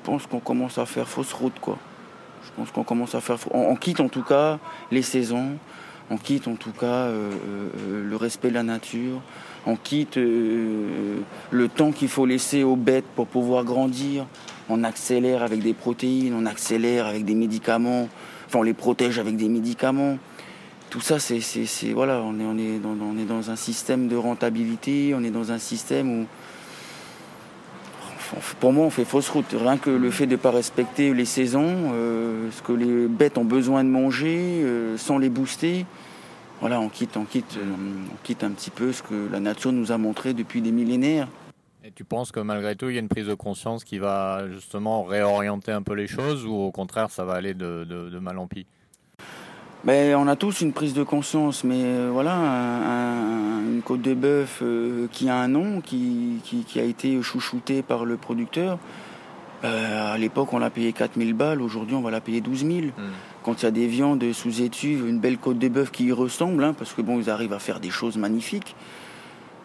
pense 0.05 0.27
qu'on 0.27 0.41
commence 0.41 0.79
à 0.79 0.87
faire 0.87 1.09
fausse 1.09 1.33
route, 1.33 1.59
quoi. 1.61 1.79
Je 2.45 2.51
pense 2.57 2.71
qu'on 2.71 2.85
commence 2.85 3.15
à 3.15 3.21
faire. 3.21 3.39
On, 3.53 3.77
quitte 3.77 4.01
en 4.01 4.09
tout 4.09 4.23
cas 4.23 4.59
les 4.91 5.03
saisons, 5.03 5.57
on 6.11 6.17
quitte 6.17 6.49
en 6.49 6.57
tout 6.57 6.73
cas 6.73 7.09
le 7.09 8.17
respect 8.17 8.49
de 8.49 8.55
la 8.55 8.65
nature, 8.65 9.23
on 9.65 9.77
quitte 9.77 10.17
le 10.17 11.69
temps 11.69 11.93
qu'il 11.93 12.09
faut 12.09 12.27
laisser 12.27 12.65
aux 12.65 12.75
bêtes 12.77 13.07
pour 13.15 13.29
pouvoir 13.29 13.65
grandir. 13.65 14.27
On 14.69 14.83
accélère 14.83 15.43
avec 15.43 15.63
des 15.63 15.73
protéines, 15.73 16.35
on 16.35 16.45
accélère 16.45 17.07
avec 17.07 17.25
des 17.25 17.37
médicaments, 17.37 18.09
enfin 18.47 18.59
on 18.59 18.63
les 18.63 18.75
protège 18.75 19.21
avec 19.21 19.37
des 19.37 19.49
médicaments 19.49 20.19
tout 20.93 21.01
ça, 21.01 21.19
c'est, 21.19 21.41
voilà, 21.95 22.21
on 22.23 22.39
est, 22.39 22.45
on, 22.45 22.59
est 22.59 22.79
on 22.85 23.19
est 23.19 23.25
dans 23.25 23.51
un 23.51 23.57
système 23.57 24.09
de 24.09 24.17
rentabilité, 24.17 25.15
on 25.17 25.25
est 25.25 25.31
dans 25.31 25.51
un 25.51 25.59
système 25.59 26.21
où, 26.21 26.27
pour 28.61 28.73
moi, 28.73 28.87
on 28.87 28.91
fait 28.91 29.05
fausse 29.05 29.29
route. 29.29 29.47
Rien 29.53 29.79
que 29.79 29.91
le 29.91 30.11
fait 30.11 30.27
de 30.27 30.33
ne 30.33 30.37
pas 30.37 30.51
respecter 30.51 31.13
les 31.15 31.25
saisons, 31.25 31.93
euh, 31.93 32.51
ce 32.51 32.63
que 32.63 32.73
les 32.73 33.07
bêtes 33.07 33.39
ont 33.39 33.45
besoin 33.45 33.85
de 33.85 33.89
manger, 33.89 34.63
euh, 34.63 34.97
sans 34.97 35.19
les 35.19 35.29
booster, 35.29 35.87
voilà, 36.61 36.81
on 36.81 36.89
quitte, 36.89 37.17
on 37.17 37.25
quitte, 37.25 37.59
on 37.61 38.17
quitte 38.23 38.45
un 38.45 38.51
petit 38.51 38.71
peu 38.71 38.93
ce 38.93 39.03
que 39.03 39.29
la 39.31 39.41
nature 39.41 39.73
nous 39.73 39.91
a 39.91 39.99
montré 39.99 40.33
depuis 40.33 40.61
des 40.61 40.73
millénaires. 40.73 41.29
Et 41.85 41.91
tu 41.91 42.05
penses 42.05 42.31
que 42.31 42.39
malgré 42.39 42.77
tout, 42.77 42.89
il 42.89 42.95
y 42.95 42.99
a 42.99 43.01
une 43.01 43.09
prise 43.09 43.27
de 43.27 43.35
conscience 43.35 43.83
qui 43.83 43.99
va 43.99 44.45
justement 44.53 45.03
réorienter 45.03 45.73
un 45.73 45.83
peu 45.83 45.95
les 45.95 46.07
choses, 46.07 46.47
ou 46.47 46.55
au 46.55 46.71
contraire, 46.71 47.11
ça 47.11 47.25
va 47.25 47.35
aller 47.35 47.55
de, 47.55 47.85
de 47.85 48.19
mal 48.21 48.39
en 48.39 48.47
pis? 48.47 48.67
Ben, 49.85 50.15
on 50.15 50.29
a 50.29 50.37
tous 50.37 50.61
une 50.61 50.73
prise 50.73 50.95
de 50.95 51.03
conscience, 51.03 51.65
mais 51.65 51.83
euh, 51.83 52.11
voilà, 52.13 52.31
une 53.83 53.89
côte 53.89 54.03
de 54.03 54.15
bœuf 54.15 54.61
euh, 54.63 55.09
qui 55.11 55.29
a 55.29 55.37
un 55.37 55.49
nom, 55.49 55.81
qui, 55.81 56.41
qui, 56.45 56.79
a 56.79 56.85
été 56.85 57.21
chouchouté 57.21 57.83
par 57.83 58.05
le 58.05 58.17
producteur. 58.17 58.79
Euh, 59.65 60.15
à 60.15 60.19
l'époque, 60.19 60.53
on 60.53 60.59
l'a 60.59 60.71
payé 60.71 60.93
4000 60.93 61.35
balles, 61.35 61.61
aujourd'hui, 61.61 61.97
on 61.97 62.01
va 62.01 62.13
la 62.13 62.21
payer 62.21 62.41
12 62.41 62.61
000. 62.61 62.71
Hmm. 62.71 62.91
Quand 63.43 63.63
il 63.63 63.65
y 63.65 63.69
a 63.69 63.73
des 63.73 63.89
viandes 63.89 64.25
sous 64.33 64.63
étuve, 64.63 65.09
une 65.09 65.19
belle 65.19 65.37
côte 65.37 65.59
de 65.59 65.67
bœuf 65.67 65.91
qui 65.91 66.05
y 66.05 66.13
ressemble, 66.13 66.63
hein, 66.63 66.75
parce 66.79 66.93
que 66.93 67.03
bon, 67.03 67.19
ils 67.19 67.29
arrivent 67.29 67.53
à 67.53 67.59
faire 67.59 67.81
des 67.81 67.91
choses 67.91 68.17
magnifiques, 68.17 68.77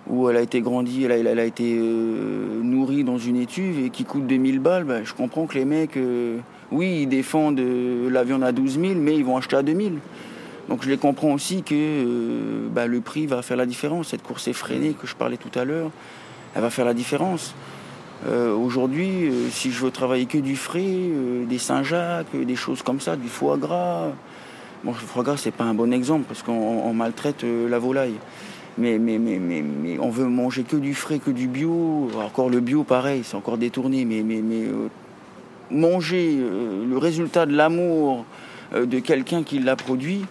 où 0.08 0.30
elle 0.30 0.38
a 0.38 0.42
été 0.42 0.62
grandie, 0.62 1.04
elle 1.04 1.12
a, 1.12 1.18
elle 1.18 1.40
a 1.40 1.46
été 1.46 1.76
nourrie 1.76 3.04
dans 3.04 3.20
une 3.20 3.36
étuve 3.36 3.86
et 3.86 3.92
qui 3.92 4.04
coûte 4.04 4.26
2000 4.26 4.60
balles, 4.60 4.84
ben, 4.86 5.04
je 5.04 5.14
comprends 5.14 5.46
que 5.46 5.56
les 5.56 5.66
mecs 5.66 5.98
oui, 6.72 7.02
ils 7.04 7.08
défendent 7.08 7.60
euh, 7.60 8.10
la 8.10 8.24
viande 8.24 8.44
à 8.44 8.52
12 8.52 8.80
000, 8.80 8.94
mais 8.96 9.16
ils 9.16 9.24
vont 9.24 9.38
acheter 9.38 9.56
à 9.56 9.64
2 9.64 9.74
000. 9.74 9.90
Donc 10.70 10.84
je 10.84 10.90
les 10.90 10.98
comprends 10.98 11.32
aussi 11.32 11.64
que 11.64 11.74
euh, 11.74 12.68
bah, 12.70 12.88
le 12.88 13.02
prix 13.02 13.26
va 13.26 13.42
faire 13.42 13.58
la 13.58 13.66
différence. 13.66 14.10
Cette 14.10 14.24
course 14.24 14.48
effrénée 14.48 14.94
que 14.94 15.08
je 15.08 15.16
parlais 15.16 15.38
tout 15.38 15.58
à 15.58 15.64
l'heure, 15.64 15.92
elle 16.56 16.62
va 16.62 16.70
faire 16.70 16.86
la 16.86 16.94
différence. 16.94 17.56
Euh, 18.28 18.54
aujourd'hui, 18.54 19.32
si 19.52 19.72
je 19.72 19.80
veux 19.84 19.92
travailler 19.92 20.26
que 20.26 20.40
du 20.40 20.56
frais, 20.56 20.96
des 21.48 21.60
Saint-Jacques, 21.60 22.36
des 22.36 22.56
choses 22.56 22.82
comme 22.82 23.00
ça, 23.00 23.16
du 23.16 23.28
foie 23.28 23.58
gras, 23.58 24.08
bon, 24.84 24.92
le 24.92 24.98
foie 24.98 25.24
gras, 25.24 25.38
c'est 25.38 25.52
pas 25.52 25.66
un 25.66 25.74
bon 25.74 25.94
exemple 25.94 26.26
parce 26.28 26.42
qu'on 26.44 26.94
maltraite 26.94 27.44
la 27.44 27.80
volaille. 27.80 28.16
Mais, 28.80 29.00
mais, 29.00 29.18
mais, 29.18 29.40
mais, 29.40 29.98
on 30.00 30.10
veut 30.10 30.28
manger 30.28 30.64
que 30.64 30.76
du 30.76 30.94
frais, 30.94 31.18
que 31.18 31.32
du 31.32 31.48
bio. 31.48 32.12
Encore 32.24 32.50
le 32.50 32.60
bio, 32.60 32.84
pareil, 32.84 33.22
c'est 33.24 33.36
encore 33.36 33.58
détourné. 33.58 34.06
Mais, 34.06 34.22
mais, 34.22 34.42
mais 34.42 34.66
manger 35.72 36.38
euh, 36.40 36.86
le 36.88 36.98
résultat 36.98 37.46
de 37.46 37.56
l'amour 37.56 38.26
euh, 38.74 38.86
de 38.86 39.00
quelqu'un 39.00 39.44
qui 39.44 39.60
l'a 39.60 39.76
produit, 39.76 40.26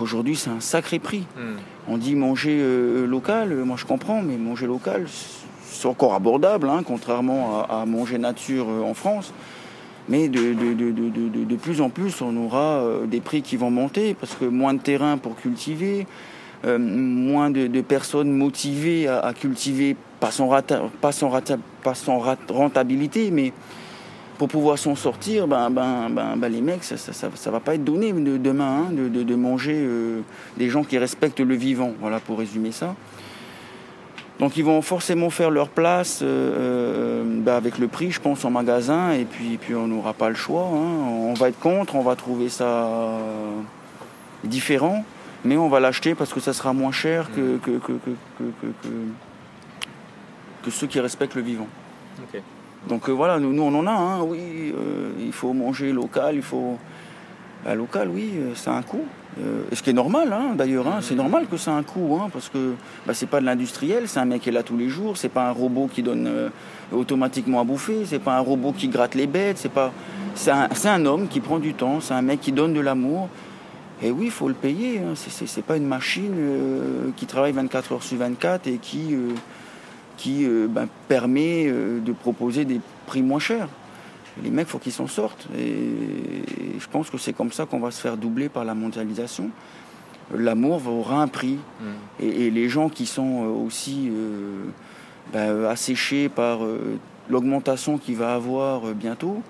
aujourd'hui 0.00 0.36
c'est 0.36 0.50
un 0.50 0.60
sacré 0.60 0.98
prix. 0.98 1.24
Hmm. 1.36 1.56
On 1.88 1.98
dit 1.98 2.14
manger 2.14 2.58
euh, 2.60 3.06
local, 3.06 3.54
moi 3.64 3.76
je 3.78 3.84
comprends, 3.84 4.22
mais 4.22 4.36
manger 4.36 4.66
local, 4.66 5.06
c'est 5.62 5.86
encore 5.86 6.14
abordable, 6.14 6.68
hein, 6.68 6.82
contrairement 6.84 7.64
à, 7.68 7.84
manger 7.86 8.18
nature 8.18 8.68
en 8.68 8.94
France. 8.94 9.32
Mais 10.08 10.28
de, 10.28 10.54
de, 10.54 11.56
plus 11.56 11.80
en 11.80 11.88
plus, 11.88 12.20
on 12.20 12.36
aura 12.36 12.82
des 13.06 13.20
prix 13.20 13.42
qui 13.42 13.56
vont 13.56 13.70
monter 13.70 14.14
parce 14.14 14.34
que 14.34 14.44
moins 14.44 14.74
de 14.74 14.80
terrain 14.80 15.18
pour 15.18 15.36
cultiver, 15.36 16.06
moins 16.64 17.50
de, 17.50 17.80
personnes 17.80 18.32
motivées 18.32 19.06
à, 19.06 19.32
cultiver, 19.32 19.96
pas 20.18 20.32
sans, 20.32 20.48
pas 20.48 21.12
pas 21.82 21.94
sans 21.94 22.18
rentabilité, 22.48 23.30
mais 23.30 23.52
pour 24.40 24.48
pouvoir 24.48 24.78
s'en 24.78 24.96
sortir, 24.96 25.46
ben, 25.46 25.68
ben, 25.68 26.08
ben, 26.08 26.34
ben, 26.34 26.48
les 26.48 26.62
mecs, 26.62 26.82
ça, 26.82 26.96
ça, 26.96 27.50
va 27.50 27.60
pas 27.60 27.74
être 27.74 27.84
donné 27.84 28.10
de, 28.10 28.38
demain 28.38 28.86
hein, 28.88 28.90
de, 28.90 29.34
manger 29.34 29.76
euh, 29.76 30.22
des 30.56 30.70
gens 30.70 30.82
qui 30.82 30.96
respectent 30.96 31.40
le 31.40 31.54
vivant. 31.54 31.92
Voilà 32.00 32.20
pour 32.20 32.38
résumer 32.38 32.72
ça. 32.72 32.94
Donc 34.38 34.56
ils 34.56 34.64
vont 34.64 34.80
forcément 34.80 35.28
faire 35.28 35.50
leur 35.50 35.68
place 35.68 36.20
euh, 36.22 36.24
euh, 36.26 37.22
ben, 37.26 37.54
avec 37.54 37.76
le 37.76 37.86
prix, 37.86 38.12
je 38.12 38.18
pense, 38.18 38.42
en 38.46 38.50
magasin, 38.50 39.10
et 39.12 39.26
puis, 39.26 39.58
puis 39.58 39.74
on 39.74 39.86
n'aura 39.88 40.14
pas 40.14 40.30
le 40.30 40.36
choix. 40.36 40.70
Hein. 40.72 40.88
On 41.06 41.34
va 41.34 41.50
être 41.50 41.60
contre, 41.60 41.94
on 41.94 42.02
va 42.02 42.16
trouver 42.16 42.48
ça 42.48 42.88
différent, 44.42 45.04
mais 45.44 45.58
on 45.58 45.68
va 45.68 45.80
l'acheter 45.80 46.14
parce 46.14 46.32
que 46.32 46.40
ça 46.40 46.54
sera 46.54 46.72
moins 46.72 46.92
cher 46.92 47.28
que, 47.36 47.58
que, 47.58 47.72
que, 47.72 47.92
que, 50.64 50.70
ceux 50.70 50.86
qui 50.86 50.98
respectent 50.98 51.34
le 51.34 51.42
vivant. 51.42 51.68
Donc 52.88 53.08
euh, 53.08 53.12
voilà, 53.12 53.38
nous, 53.38 53.62
on 53.62 53.74
en 53.74 53.86
a, 53.86 53.92
hein, 53.92 54.22
oui, 54.22 54.72
euh, 54.74 55.10
il 55.20 55.32
faut 55.32 55.52
manger 55.52 55.92
local, 55.92 56.36
il 56.36 56.42
faut... 56.42 56.78
Bah, 57.64 57.74
local, 57.74 58.08
oui, 58.08 58.32
euh, 58.36 58.54
ça 58.54 58.72
a 58.72 58.78
un 58.78 58.82
coût. 58.82 59.04
ce 59.72 59.82
qui 59.82 59.90
est 59.90 59.94
normal, 59.94 60.32
hein, 60.32 60.54
d'ailleurs, 60.54 60.88
hein, 60.88 61.00
c'est 61.02 61.14
normal 61.14 61.46
que 61.50 61.58
ça 61.58 61.72
a 61.72 61.74
un 61.74 61.82
coût, 61.82 62.18
parce 62.32 62.48
que 62.48 62.72
bah, 63.06 63.12
c'est 63.12 63.26
pas 63.26 63.40
de 63.40 63.44
l'industriel, 63.44 64.08
c'est 64.08 64.18
un 64.18 64.24
mec 64.24 64.42
qui 64.42 64.48
est 64.48 64.52
là 64.52 64.62
tous 64.62 64.78
les 64.78 64.88
jours, 64.88 65.18
c'est 65.18 65.28
pas 65.28 65.48
un 65.48 65.52
robot 65.52 65.88
qui 65.92 66.02
donne 66.02 66.50
automatiquement 66.90 67.60
à 67.60 67.64
bouffer, 67.64 68.06
c'est 68.06 68.18
pas 68.18 68.38
un 68.38 68.40
robot 68.40 68.72
qui 68.72 68.88
gratte 68.88 69.14
les 69.14 69.26
bêtes, 69.26 69.58
c'est 69.58 69.72
pas... 69.72 69.92
C'est 70.36 70.52
un, 70.52 70.68
un, 70.84 71.06
homme 71.06 71.26
qui 71.26 71.40
prend 71.40 71.58
du 71.58 71.74
temps, 71.74 72.00
c'est 72.00 72.14
un 72.14 72.22
mec 72.22 72.40
qui 72.40 72.52
donne 72.52 72.72
de 72.72 72.80
l'amour. 72.80 73.28
Et 74.00 74.10
oui, 74.10 74.26
il 74.26 74.30
faut 74.30 74.48
le 74.48 74.54
payer, 74.54 75.02
c'est 75.14 75.64
pas 75.64 75.76
une 75.76 75.86
machine 75.86 77.12
qui 77.16 77.26
travaille 77.26 77.52
24 77.52 77.92
heures 77.92 78.02
sur 78.02 78.16
24 78.16 78.68
et 78.68 78.78
qui 78.78 79.14
qui 80.20 80.44
euh, 80.44 80.68
ben, 80.68 80.86
permet 81.08 81.64
euh, 81.66 81.98
de 81.98 82.12
proposer 82.12 82.66
des 82.66 82.78
prix 83.06 83.22
moins 83.22 83.38
chers. 83.38 83.68
Les 84.42 84.50
mecs, 84.50 84.66
il 84.68 84.70
faut 84.70 84.78
qu'ils 84.78 84.92
s'en 84.92 85.06
sortent. 85.06 85.48
Et 85.58 85.92
je 86.78 86.86
pense 86.88 87.08
que 87.08 87.16
c'est 87.16 87.32
comme 87.32 87.52
ça 87.52 87.64
qu'on 87.64 87.80
va 87.80 87.90
se 87.90 88.00
faire 88.00 88.18
doubler 88.18 88.50
par 88.50 88.64
la 88.66 88.74
mondialisation. 88.74 89.50
L'amour 90.34 90.86
aura 90.86 91.22
un 91.22 91.26
prix. 91.26 91.56
Mm. 91.80 91.84
Et, 92.22 92.50
les 92.50 92.68
gens 92.68 92.90
qui 92.90 93.06
sont 93.06 93.44
euh, 93.44 93.66
aussi 93.66 94.10
ben, 95.32 95.64
asséchés 95.64 96.28
par 96.28 96.60
l'augmentation 97.30 97.96
qu'il 97.96 98.16
va 98.16 98.34
avoir 98.34 98.82
bientôt, 98.94 99.42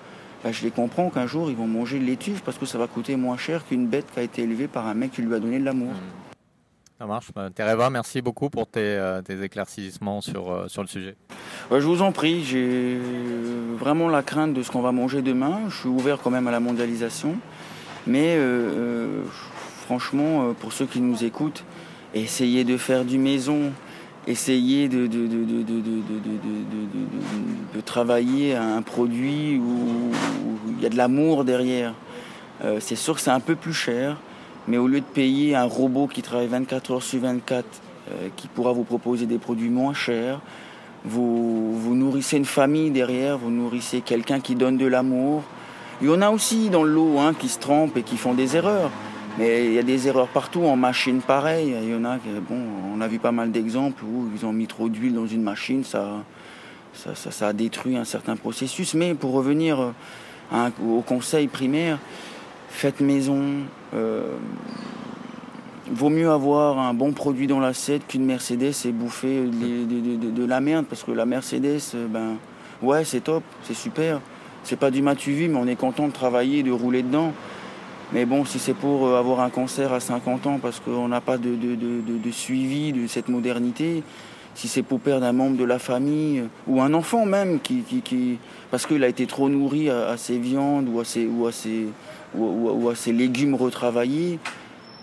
ben, 0.44 0.52
je 0.52 0.62
les 0.62 0.70
comprends 0.70 1.10
qu'un 1.10 1.26
jour 1.26 1.50
ils 1.50 1.56
vont 1.56 1.66
manger 1.66 1.98
de 1.98 2.04
l'étuve 2.04 2.42
parce 2.42 2.58
que 2.58 2.66
ça 2.66 2.78
va 2.78 2.86
coûter 2.86 3.16
moins 3.16 3.36
cher 3.36 3.66
qu'une 3.66 3.86
bête 3.86 4.06
qui 4.14 4.20
a 4.20 4.22
été 4.22 4.42
élevée 4.42 4.68
par 4.68 4.86
un 4.86 4.94
mec 4.94 5.10
qui 5.12 5.22
lui 5.22 5.34
a 5.34 5.40
donné 5.40 5.58
de 5.58 5.64
l'amour. 5.64 5.92
Mm. 5.92 6.29
Ça 7.00 7.06
marche. 7.06 7.28
Bah, 7.34 7.48
Tereva, 7.48 7.88
merci 7.88 8.20
beaucoup 8.20 8.50
pour 8.50 8.66
tes, 8.66 8.80
euh, 8.82 9.22
éclaircissements 9.42 10.20
sur, 10.20 10.52
euh, 10.52 10.68
sur 10.68 10.82
le 10.82 10.86
sujet. 10.88 11.16
je 11.70 11.78
vous 11.78 12.02
en 12.02 12.12
prie, 12.12 12.44
j'ai 12.44 12.98
vraiment 13.78 14.10
la 14.10 14.22
crainte 14.22 14.52
de 14.52 14.62
ce 14.62 14.70
qu'on 14.70 14.82
va 14.82 14.92
manger 14.92 15.22
demain. 15.22 15.60
Je 15.70 15.76
suis 15.76 15.88
ouvert 15.88 16.18
quand 16.22 16.28
même 16.28 16.46
à 16.46 16.50
la 16.50 16.60
mondialisation. 16.60 17.36
Mais 18.06 18.34
euh, 18.36 19.22
franchement, 19.86 20.52
pour 20.60 20.74
ceux 20.74 20.84
qui 20.84 21.00
nous 21.00 21.24
écoutent, 21.24 21.64
essayez 22.12 22.64
de 22.64 22.76
faire 22.76 23.06
du 23.06 23.16
maison, 23.16 23.72
essayez 24.26 24.90
de, 24.90 25.06
de, 25.06 25.26
de 27.74 27.80
travailler 27.80 28.54
à 28.54 28.62
un 28.62 28.82
produit 28.82 29.56
où 29.56 30.10
il 30.76 30.82
y 30.82 30.86
a 30.86 30.90
de 30.90 30.98
l'amour 30.98 31.44
derrière. 31.46 31.94
c'est 32.78 32.94
sûr 32.94 33.14
que 33.14 33.22
c'est 33.22 33.30
un 33.30 33.40
peu 33.40 33.56
plus 33.56 33.72
cher. 33.72 34.18
Mais 34.70 34.78
au 34.78 34.86
lieu 34.86 35.00
de 35.00 35.04
payer 35.04 35.56
un 35.56 35.64
robot 35.64 36.06
qui 36.06 36.22
travaille 36.22 36.46
24 36.46 36.92
heures 36.92 37.02
sur 37.02 37.18
24, 37.18 37.64
euh, 37.64 38.28
qui 38.36 38.46
pourra 38.46 38.72
vous 38.72 38.84
proposer 38.84 39.26
des 39.26 39.38
produits 39.38 39.68
moins 39.68 39.94
chers, 39.94 40.40
vous, 41.04 41.76
vous 41.76 41.96
nourrissez 41.96 42.36
une 42.36 42.44
famille 42.44 42.92
derrière, 42.92 43.36
vous 43.36 43.50
nourrissez 43.50 44.00
quelqu'un 44.00 44.38
qui 44.38 44.54
donne 44.54 44.76
de 44.76 44.86
l'amour. 44.86 45.42
Il 46.00 46.06
y 46.06 46.10
en 46.12 46.22
a 46.22 46.30
aussi 46.30 46.70
dans 46.70 46.84
l'eau 46.84 47.18
hein, 47.18 47.34
qui 47.36 47.48
se 47.48 47.58
trempent 47.58 47.96
et 47.96 48.04
qui 48.04 48.16
font 48.16 48.32
des 48.32 48.54
erreurs. 48.54 48.92
Mais 49.38 49.66
il 49.66 49.72
y 49.72 49.78
a 49.80 49.82
des 49.82 50.06
erreurs 50.06 50.28
partout 50.28 50.62
en 50.62 50.76
machine 50.76 51.20
pareil. 51.20 51.74
Il 51.82 51.90
y 51.90 51.94
en 51.96 52.04
a, 52.04 52.18
bon, 52.48 52.60
on 52.94 53.00
a 53.00 53.08
vu 53.08 53.18
pas 53.18 53.32
mal 53.32 53.50
d'exemples 53.50 54.04
où 54.04 54.28
ils 54.36 54.46
ont 54.46 54.52
mis 54.52 54.68
trop 54.68 54.88
d'huile 54.88 55.14
dans 55.14 55.26
une 55.26 55.42
machine, 55.42 55.82
ça, 55.82 56.22
ça, 56.94 57.16
ça, 57.16 57.48
a 57.48 57.52
détruit 57.52 57.96
un 57.96 58.04
certain 58.04 58.36
processus. 58.36 58.94
Mais 58.94 59.14
pour 59.14 59.32
revenir 59.32 59.92
euh, 60.52 60.70
au 60.80 61.00
conseil 61.00 61.48
primaire, 61.48 61.98
faites 62.70 63.00
maison. 63.00 63.42
Euh, 63.94 64.36
vaut 65.92 66.08
mieux 66.08 66.30
avoir 66.30 66.78
un 66.78 66.94
bon 66.94 67.12
produit 67.12 67.46
dans 67.46 67.60
l'assiette 67.60 68.06
qu'une 68.06 68.24
Mercedes 68.24 68.72
et 68.84 68.92
bouffer 68.92 69.42
de, 69.42 70.46
la 70.46 70.60
merde 70.60 70.86
parce 70.88 71.02
que 71.02 71.10
la 71.10 71.26
Mercedes, 71.26 71.80
euh, 71.94 72.06
ben 72.08 72.36
ouais, 72.82 73.04
c'est 73.04 73.20
top, 73.20 73.42
c'est 73.64 73.74
super. 73.74 74.20
C'est 74.62 74.78
pas 74.78 74.90
du 74.90 75.02
matu 75.02 75.48
mais 75.48 75.58
on 75.58 75.66
est 75.66 75.76
content 75.76 76.06
de 76.06 76.12
travailler, 76.12 76.62
de 76.62 76.70
rouler 76.70 77.02
dedans. 77.02 77.32
Mais 78.12 78.24
bon, 78.24 78.44
si 78.44 78.58
c'est 78.58 78.74
pour 78.74 79.06
euh, 79.06 79.18
avoir 79.18 79.40
un 79.40 79.50
cancer 79.50 79.92
à 79.92 80.00
50 80.00 80.46
ans 80.46 80.58
parce 80.60 80.80
qu'on 80.80 81.08
n'a 81.08 81.20
pas 81.20 81.38
de, 81.38 81.50
suivi 82.30 82.92
de 82.92 83.06
cette 83.06 83.28
modernité, 83.28 84.02
si 84.54 84.68
c'est 84.68 84.82
pour 84.82 85.00
perdre 85.00 85.26
un 85.26 85.32
membre 85.32 85.56
de 85.56 85.64
la 85.64 85.78
famille 85.78 86.42
ou 86.66 86.80
un 86.80 86.92
enfant 86.92 87.24
même 87.24 87.60
qui, 87.60 87.84
parce 88.70 88.86
qu'il 88.86 89.02
a 89.04 89.08
été 89.08 89.26
trop 89.26 89.48
nourri 89.48 89.90
à, 89.90 90.16
ses 90.16 90.38
viandes 90.38 90.88
ou 90.88 91.00
à 91.00 91.04
ou 91.28 91.46
à 91.46 91.52
ses, 91.52 91.86
ou, 92.34 92.88
à 92.88 92.94
ses 92.94 93.12
légumes 93.12 93.54
retravaillés, 93.54 94.38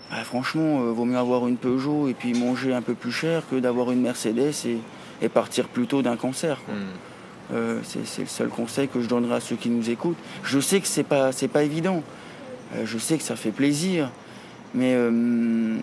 bah, 0.10 0.24
franchement, 0.24 0.80
il 0.88 0.94
vaut 0.94 1.06
mieux 1.06 1.18
avoir 1.18 1.48
une 1.48 1.58
Peugeot 1.58 2.08
et 2.08 2.14
puis 2.14 2.34
manger 2.34 2.74
un 2.74 2.82
peu 2.82 2.94
plus 2.94 3.12
cher 3.12 3.44
que 3.50 3.58
d'avoir 3.58 3.92
une 3.92 4.02
Mercedes 4.02 4.54
et, 4.66 4.78
et 5.22 5.30
partir 5.30 5.68
plus 5.68 5.88
tôt 5.88 6.02
d'un 6.02 6.16
cancer. 6.16 6.60
Hmm. 6.68 7.54
Euh, 7.54 7.80
c'est 7.84 8.22
le 8.22 8.28
seul 8.28 8.50
conseil 8.50 8.88
que 8.88 9.02
je 9.02 9.08
donnerai 9.08 9.36
à 9.36 9.40
ceux 9.40 9.56
qui 9.56 9.70
nous 9.70 9.90
écoutent. 9.90 10.18
Je 10.44 10.60
sais 10.60 10.82
que 10.82 10.88
c'est 10.88 11.04
pas 11.04 11.32
c'est 11.32 11.48
pas 11.48 11.64
évident. 11.64 12.04
Euh, 12.76 12.86
je 12.86 12.98
sais 12.98 13.18
que 13.18 13.24
ça 13.24 13.38
fait 13.38 13.52
plaisir, 13.52 14.12
mais 14.74 14.94
euh, 14.96 15.78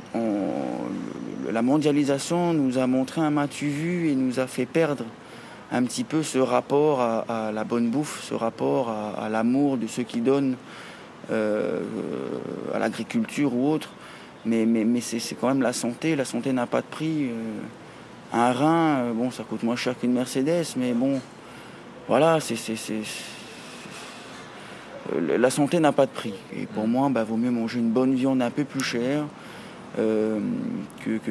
la 1.51 1.63
mondialisation 1.63 2.53
nous 2.53 2.77
a 2.79 2.87
montré 2.87 3.23
un 3.23 3.31
matu 3.31 3.69
vu 3.69 4.11
et 4.11 4.15
nous 4.15 4.41
a 4.41 4.47
fait 4.47 4.67
perdre 4.67 5.05
un 5.73 5.83
petit 5.85 6.05
peu 6.05 6.23
ce 6.23 6.39
rapport 6.39 7.01
à, 7.01 7.51
la 7.53 7.65
bonne 7.65 7.89
bouffe, 7.89 8.23
ce 8.23 8.35
rapport 8.35 8.91
à, 8.91 9.29
l'amour 9.29 9.77
de 9.77 9.87
ceux 9.89 10.05
qui 10.05 10.21
donnent 10.21 10.57
à 11.31 12.79
l'agriculture 12.79 13.55
ou 13.55 13.71
autre. 13.71 13.91
Mais, 14.47 14.67
mais, 14.67 15.01
c'est 15.01 15.35
quand 15.35 15.49
même 15.49 15.63
la 15.63 15.73
santé. 15.73 16.17
La 16.17 16.25
santé 16.25 16.53
n'a 16.53 16.67
pas 16.67 16.81
de 16.81 16.87
prix. 16.87 17.31
Un 18.37 18.53
rein, 18.53 18.97
euh, 18.97 19.13
bon, 19.13 19.31
ça 19.31 19.45
coûte 19.45 19.63
moins 19.63 19.77
cher 19.77 19.97
qu'une 19.97 20.13
Mercedes, 20.13 20.75
mais 20.77 20.93
bon, 20.93 21.21
voilà, 22.09 22.41
c'est, 22.41 22.57
euh, 25.15 25.39
la 25.39 25.51
santé 25.51 25.79
n'a 25.79 25.93
pas 25.93 26.07
de 26.07 26.11
prix. 26.11 26.35
Et 26.53 26.67
pour 26.67 26.89
moi, 26.89 27.09
bah, 27.11 27.23
vaut 27.23 27.37
mieux 27.37 27.53
manger 27.53 27.79
une 27.79 27.91
bonne 27.91 28.17
viande 28.17 28.43
un 28.43 28.51
peu 28.51 28.65
plus 28.65 28.83
chère 28.83 29.23
euh, 30.01 30.41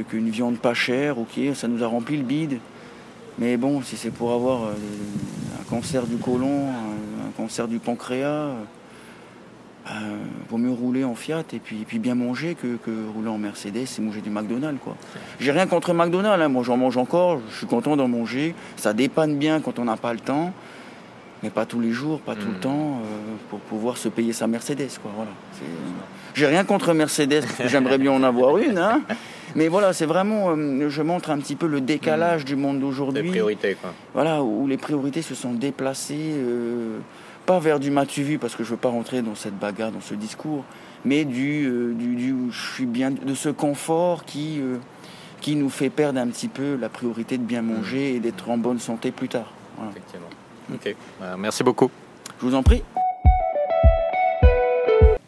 qu'une 0.10 0.30
viande 0.30 0.60
pas 0.60 0.74
chère. 0.74 1.20
Ok, 1.20 1.38
ça 1.56 1.68
nous 1.68 1.84
a 1.84 1.88
rempli 1.88 2.16
le 2.16 2.24
bide. 2.24 2.60
Mais 3.38 3.58
bon, 3.58 3.82
si 3.82 3.98
c'est 3.98 4.12
pour 4.12 4.32
avoir 4.32 4.70
un 4.70 5.64
cancer 5.70 6.08
du 6.08 6.16
côlon, 6.16 6.70
un 6.70 7.32
cancer 7.36 7.68
du 7.68 7.80
pancréas, 7.80 8.52
euh, 9.86 10.16
vaut 10.50 10.58
mieux 10.58 10.72
rouler 10.72 11.04
en 11.04 11.14
Fiat 11.14 11.44
et 11.52 11.60
puis, 11.60 11.84
puis 11.86 12.00
bien 12.00 12.16
manger 12.16 12.56
que, 12.56 12.78
rouler 13.14 13.30
en 13.30 13.38
Mercedes 13.38 13.86
et 13.98 14.02
manger 14.02 14.22
du 14.22 14.30
McDonald's. 14.30 14.80
quoi. 14.82 14.96
J'ai 15.40 15.52
rien 15.52 15.68
contre 15.68 15.94
McDonald's, 15.94 16.42
hein. 16.42 16.48
moi 16.48 16.64
j'en 16.64 16.78
mange 16.78 16.96
encore, 16.96 17.42
je 17.50 17.58
suis 17.58 17.68
content 17.68 17.98
d'en 17.98 18.08
manger. 18.08 18.56
Ça 18.78 18.94
dépanne 18.94 19.38
bien 19.38 19.60
quand 19.60 19.80
on 19.80 19.86
n'a 19.86 19.98
pas 19.98 20.14
le 20.14 20.20
temps, 20.20 20.54
mais 21.42 21.50
pas 21.50 21.66
tous 21.66 21.82
les 21.82 21.92
jours, 21.92 22.22
pas 22.22 22.36
tout 22.36 22.48
le 22.48 22.54
hmm. 22.54 22.62
temps, 22.62 23.02
euh, 23.04 23.36
pour 23.50 23.60
pouvoir 23.60 23.98
se 23.98 24.08
payer 24.08 24.32
sa 24.32 24.48
Mercedes. 24.48 25.00
Quoi. 25.02 25.12
Voilà. 25.16 25.32
J'ai 26.34 26.48
rien 26.48 26.64
contre 26.64 26.94
Mercedes, 26.94 27.44
j'aimerais 27.66 27.98
bien 27.98 28.14
en 28.14 28.24
avoir 28.24 28.58
une. 28.58 28.78
Hein. 28.78 29.02
Mais 29.56 29.68
voilà, 29.68 29.92
c'est 29.92 30.06
vraiment, 30.06 30.56
euh, 30.56 30.90
je 30.90 31.02
montre 31.02 31.30
un 31.30 31.40
petit 31.40 31.56
peu 31.56 31.68
le 31.68 31.82
décalage 31.82 32.44
hmm. 32.44 32.46
du 32.46 32.56
monde 32.56 32.80
d'aujourd'hui. 32.80 33.24
Les 33.24 33.30
priorités, 33.30 33.76
quoi. 33.76 33.94
Voilà, 34.14 34.42
où 34.42 34.66
les 34.66 34.78
priorités 34.78 35.22
se 35.22 35.36
sont 35.36 35.52
déplacées 35.52 36.36
pas 37.46 37.60
vers 37.60 37.80
du 37.80 37.92
matu 37.92 38.24
vu 38.24 38.40
parce 38.40 38.56
que 38.56 38.64
je 38.64 38.70
veux 38.72 38.78
pas 38.78 38.90
rentrer 38.90 39.22
dans 39.22 39.36
cette 39.36 39.58
bagarre, 39.58 39.92
dans 39.92 40.02
ce 40.02 40.14
discours, 40.14 40.64
mais 41.06 41.26
du, 41.26 41.66
euh, 41.66 41.94
du, 41.94 42.34
je 42.52 42.74
suis 42.74 42.86
bien 42.86 43.12
de 43.12 43.36
ce 43.36 43.50
confort 43.50 44.26
qui, 44.26 44.60
euh, 44.60 44.78
qui 45.42 45.56
nous 45.56 45.70
fait 45.70 45.90
perdre 45.90 46.20
un 46.20 46.28
petit 46.28 46.48
peu 46.48 46.78
la 46.80 46.90
priorité 46.90 47.38
de 47.38 47.44
bien 47.44 47.62
manger 47.62 48.16
et 48.16 48.20
d'être 48.20 48.50
en 48.50 48.58
bonne 48.58 48.80
santé 48.80 49.12
plus 49.12 49.30
tard. 49.30 49.52
Effectivement. 49.90 50.30
Ok. 50.74 50.96
Euh, 51.22 51.36
merci 51.38 51.64
beaucoup. 51.64 51.92
Je 52.40 52.46
vous 52.46 52.56
en 52.56 52.64
prie. 52.64 52.84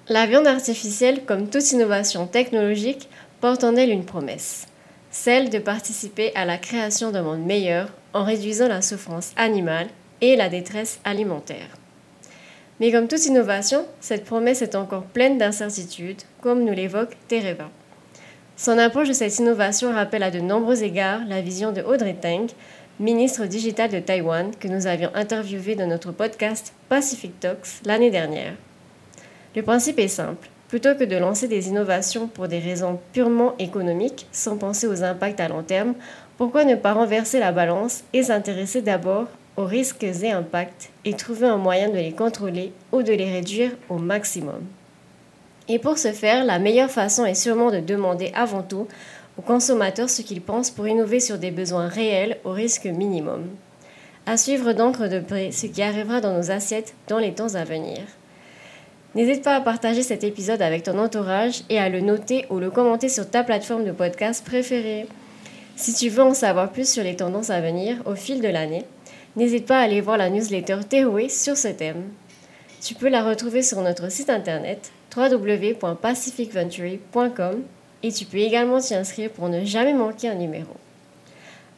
La 0.08 0.28
viande 0.28 0.48
artificielle, 0.48 1.26
comme 1.26 1.50
toute 1.50 1.72
innovation 1.72 2.28
technologique, 2.28 3.10
porte 3.42 3.64
en 3.64 3.76
elle 3.76 3.90
une 3.90 4.06
promesse, 4.06 4.68
celle 5.10 5.50
de 5.50 5.60
participer 5.60 6.34
à 6.36 6.46
la 6.46 6.58
création 6.58 7.12
d'un 7.12 7.24
monde 7.24 7.44
meilleur 7.44 7.90
en 8.14 8.24
réduisant 8.24 8.68
la 8.68 8.82
souffrance 8.82 9.32
animale 9.36 9.88
et 10.22 10.36
la 10.36 10.48
détresse 10.48 11.00
alimentaire. 11.04 11.68
Mais 12.80 12.92
comme 12.92 13.08
toute 13.08 13.26
innovation, 13.26 13.86
cette 14.02 14.26
promesse 14.26 14.62
est 14.62 14.76
encore 14.76 15.04
pleine 15.04 15.38
d'incertitudes, 15.38 16.22
comme 16.42 16.66
nous 16.66 16.74
l'évoque 16.74 17.16
Tereva. 17.28 17.70
Son 18.58 18.78
approche 18.78 19.08
de 19.08 19.14
cette 19.14 19.40
innovation 19.40 19.94
rappelle 19.94 20.24
à 20.24 20.32
de 20.32 20.40
nombreux 20.40 20.84
égards 20.84 21.22
la 21.28 21.42
vision 21.42 21.72
de 21.72 21.82
Audrey 21.82 22.16
Tang, 22.22 22.48
ministre 23.00 23.46
digital 23.46 23.90
de 23.90 24.00
Taïwan, 24.00 24.52
que 24.60 24.68
nous 24.68 24.88
avions 24.88 25.12
interviewé 25.14 25.76
dans 25.76 25.88
notre 25.88 26.12
podcast 26.12 26.74
Pacific 26.90 27.40
Talks 27.40 27.82
l'année 27.86 28.12
dernière. 28.12 28.54
Le 29.56 29.62
principe 29.62 30.00
est 30.00 30.10
simple. 30.10 30.50
Plutôt 30.68 30.96
que 30.96 31.04
de 31.04 31.16
lancer 31.16 31.48
des 31.48 31.70
innovations 31.70 32.28
pour 32.28 32.48
des 32.48 32.60
raisons 32.60 33.00
purement 33.14 33.56
économiques, 33.60 34.28
sans 34.32 34.58
penser 34.58 34.88
aux 34.88 35.04
impacts 35.04 35.40
à 35.40 35.48
long 35.48 35.64
terme, 35.64 35.94
pourquoi 36.38 36.66
ne 36.66 36.76
pas 36.76 36.94
renverser 36.94 37.40
la 37.40 37.54
balance 37.54 38.04
et 38.12 38.24
s'intéresser 38.24 38.82
d'abord 38.82 39.28
aux 39.58 39.66
risques 39.66 40.04
et 40.04 40.32
impacts 40.32 40.90
et 41.06 41.14
trouver 41.14 41.48
un 41.48 41.58
moyen 41.58 41.90
de 41.90 41.98
les 41.98 42.12
contrôler 42.12 42.72
ou 42.92 43.04
de 43.04 43.14
les 43.14 43.32
réduire 43.32 43.72
au 43.90 43.98
maximum. 43.98 44.62
Et 45.68 45.80
pour 45.80 45.98
ce 45.98 46.12
faire, 46.12 46.46
la 46.46 46.60
meilleure 46.60 46.92
façon 46.92 47.26
est 47.26 47.34
sûrement 47.34 47.72
de 47.72 47.80
demander 47.80 48.32
avant 48.36 48.62
tout 48.62 48.88
aux 49.38 49.42
consommateurs 49.42 50.10
ce 50.10 50.22
qu'ils 50.22 50.42
pensent 50.42 50.72
pour 50.72 50.88
innover 50.88 51.20
sur 51.20 51.38
des 51.38 51.52
besoins 51.52 51.88
réels 51.88 52.38
au 52.44 52.52
risque 52.52 52.86
minimum. 52.86 53.48
À 54.26 54.38
suivre 54.38 54.74
donc 54.74 55.02
de 55.02 55.20
près 55.20 55.52
ce 55.52 55.68
qui 55.68 55.82
arrivera 55.82 56.22
dans 56.22 56.36
nos 56.36 56.52
assiettes 56.52 56.94
dans 57.08 57.20
les 57.20 57.34
temps 57.34 57.56
à 57.56 57.64
venir. 57.64 58.00
N'hésite 59.14 59.44
pas 59.44 59.56
à 59.56 59.62
partager 59.62 60.04
cet 60.04 60.24
épisode 60.24 60.62
avec 60.62 60.84
ton 60.84 61.00
entourage 61.00 61.64
et 61.70 61.80
à 61.80 61.90
le 61.90 62.02
noter 62.02 62.46
ou 62.50 62.60
le 62.60 62.70
commenter 62.70 63.08
sur 63.08 63.30
ta 63.30 63.44
plateforme 63.44 63.86
de 63.86 63.92
podcast 63.92 64.44
préférée. 64.44 65.08
Si 65.78 65.94
tu 65.94 66.10
veux 66.10 66.24
en 66.24 66.34
savoir 66.34 66.72
plus 66.72 66.90
sur 66.90 67.04
les 67.04 67.16
tendances 67.16 67.50
à 67.50 67.62
venir 67.62 67.98
au 68.06 68.16
fil 68.16 68.42
de 68.42 68.48
l'année, 68.48 68.86
n'hésite 69.36 69.66
pas 69.66 69.80
à 69.80 69.84
aller 69.84 70.02
voir 70.02 70.18
la 70.18 70.30
newsletter 70.30 70.80
Tehoe 70.90 71.30
sur 71.30 71.56
ce 71.58 71.70
thème. 71.70 72.04
Tu 72.82 72.96
peux 72.96 73.10
la 73.10 73.24
retrouver 73.24 73.62
sur 73.62 73.82
notre 73.82 74.12
site 74.12 74.30
internet 74.30 74.92
www.pacificventury.com 75.16 77.64
et 78.04 78.12
tu 78.12 78.26
peux 78.26 78.38
également 78.38 78.80
t'y 78.80 78.94
inscrire 78.94 79.32
pour 79.32 79.50
ne 79.50 79.66
jamais 79.66 79.94
manquer 79.94 80.30
un 80.30 80.36
numéro. 80.36 80.74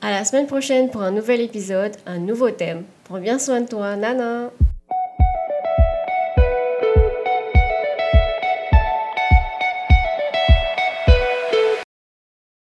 À 0.02 0.12
la 0.12 0.26
semaine 0.26 0.48
prochaine 0.48 0.90
pour 0.90 1.02
un 1.02 1.12
nouvel 1.12 1.40
épisode, 1.42 1.96
un 2.06 2.20
nouveau 2.20 2.52
thème. 2.52 2.84
Prends 3.06 3.20
bien 3.20 3.40
soin 3.40 3.62
de 3.62 3.68
toi, 3.68 3.96
Nana! 3.96 4.52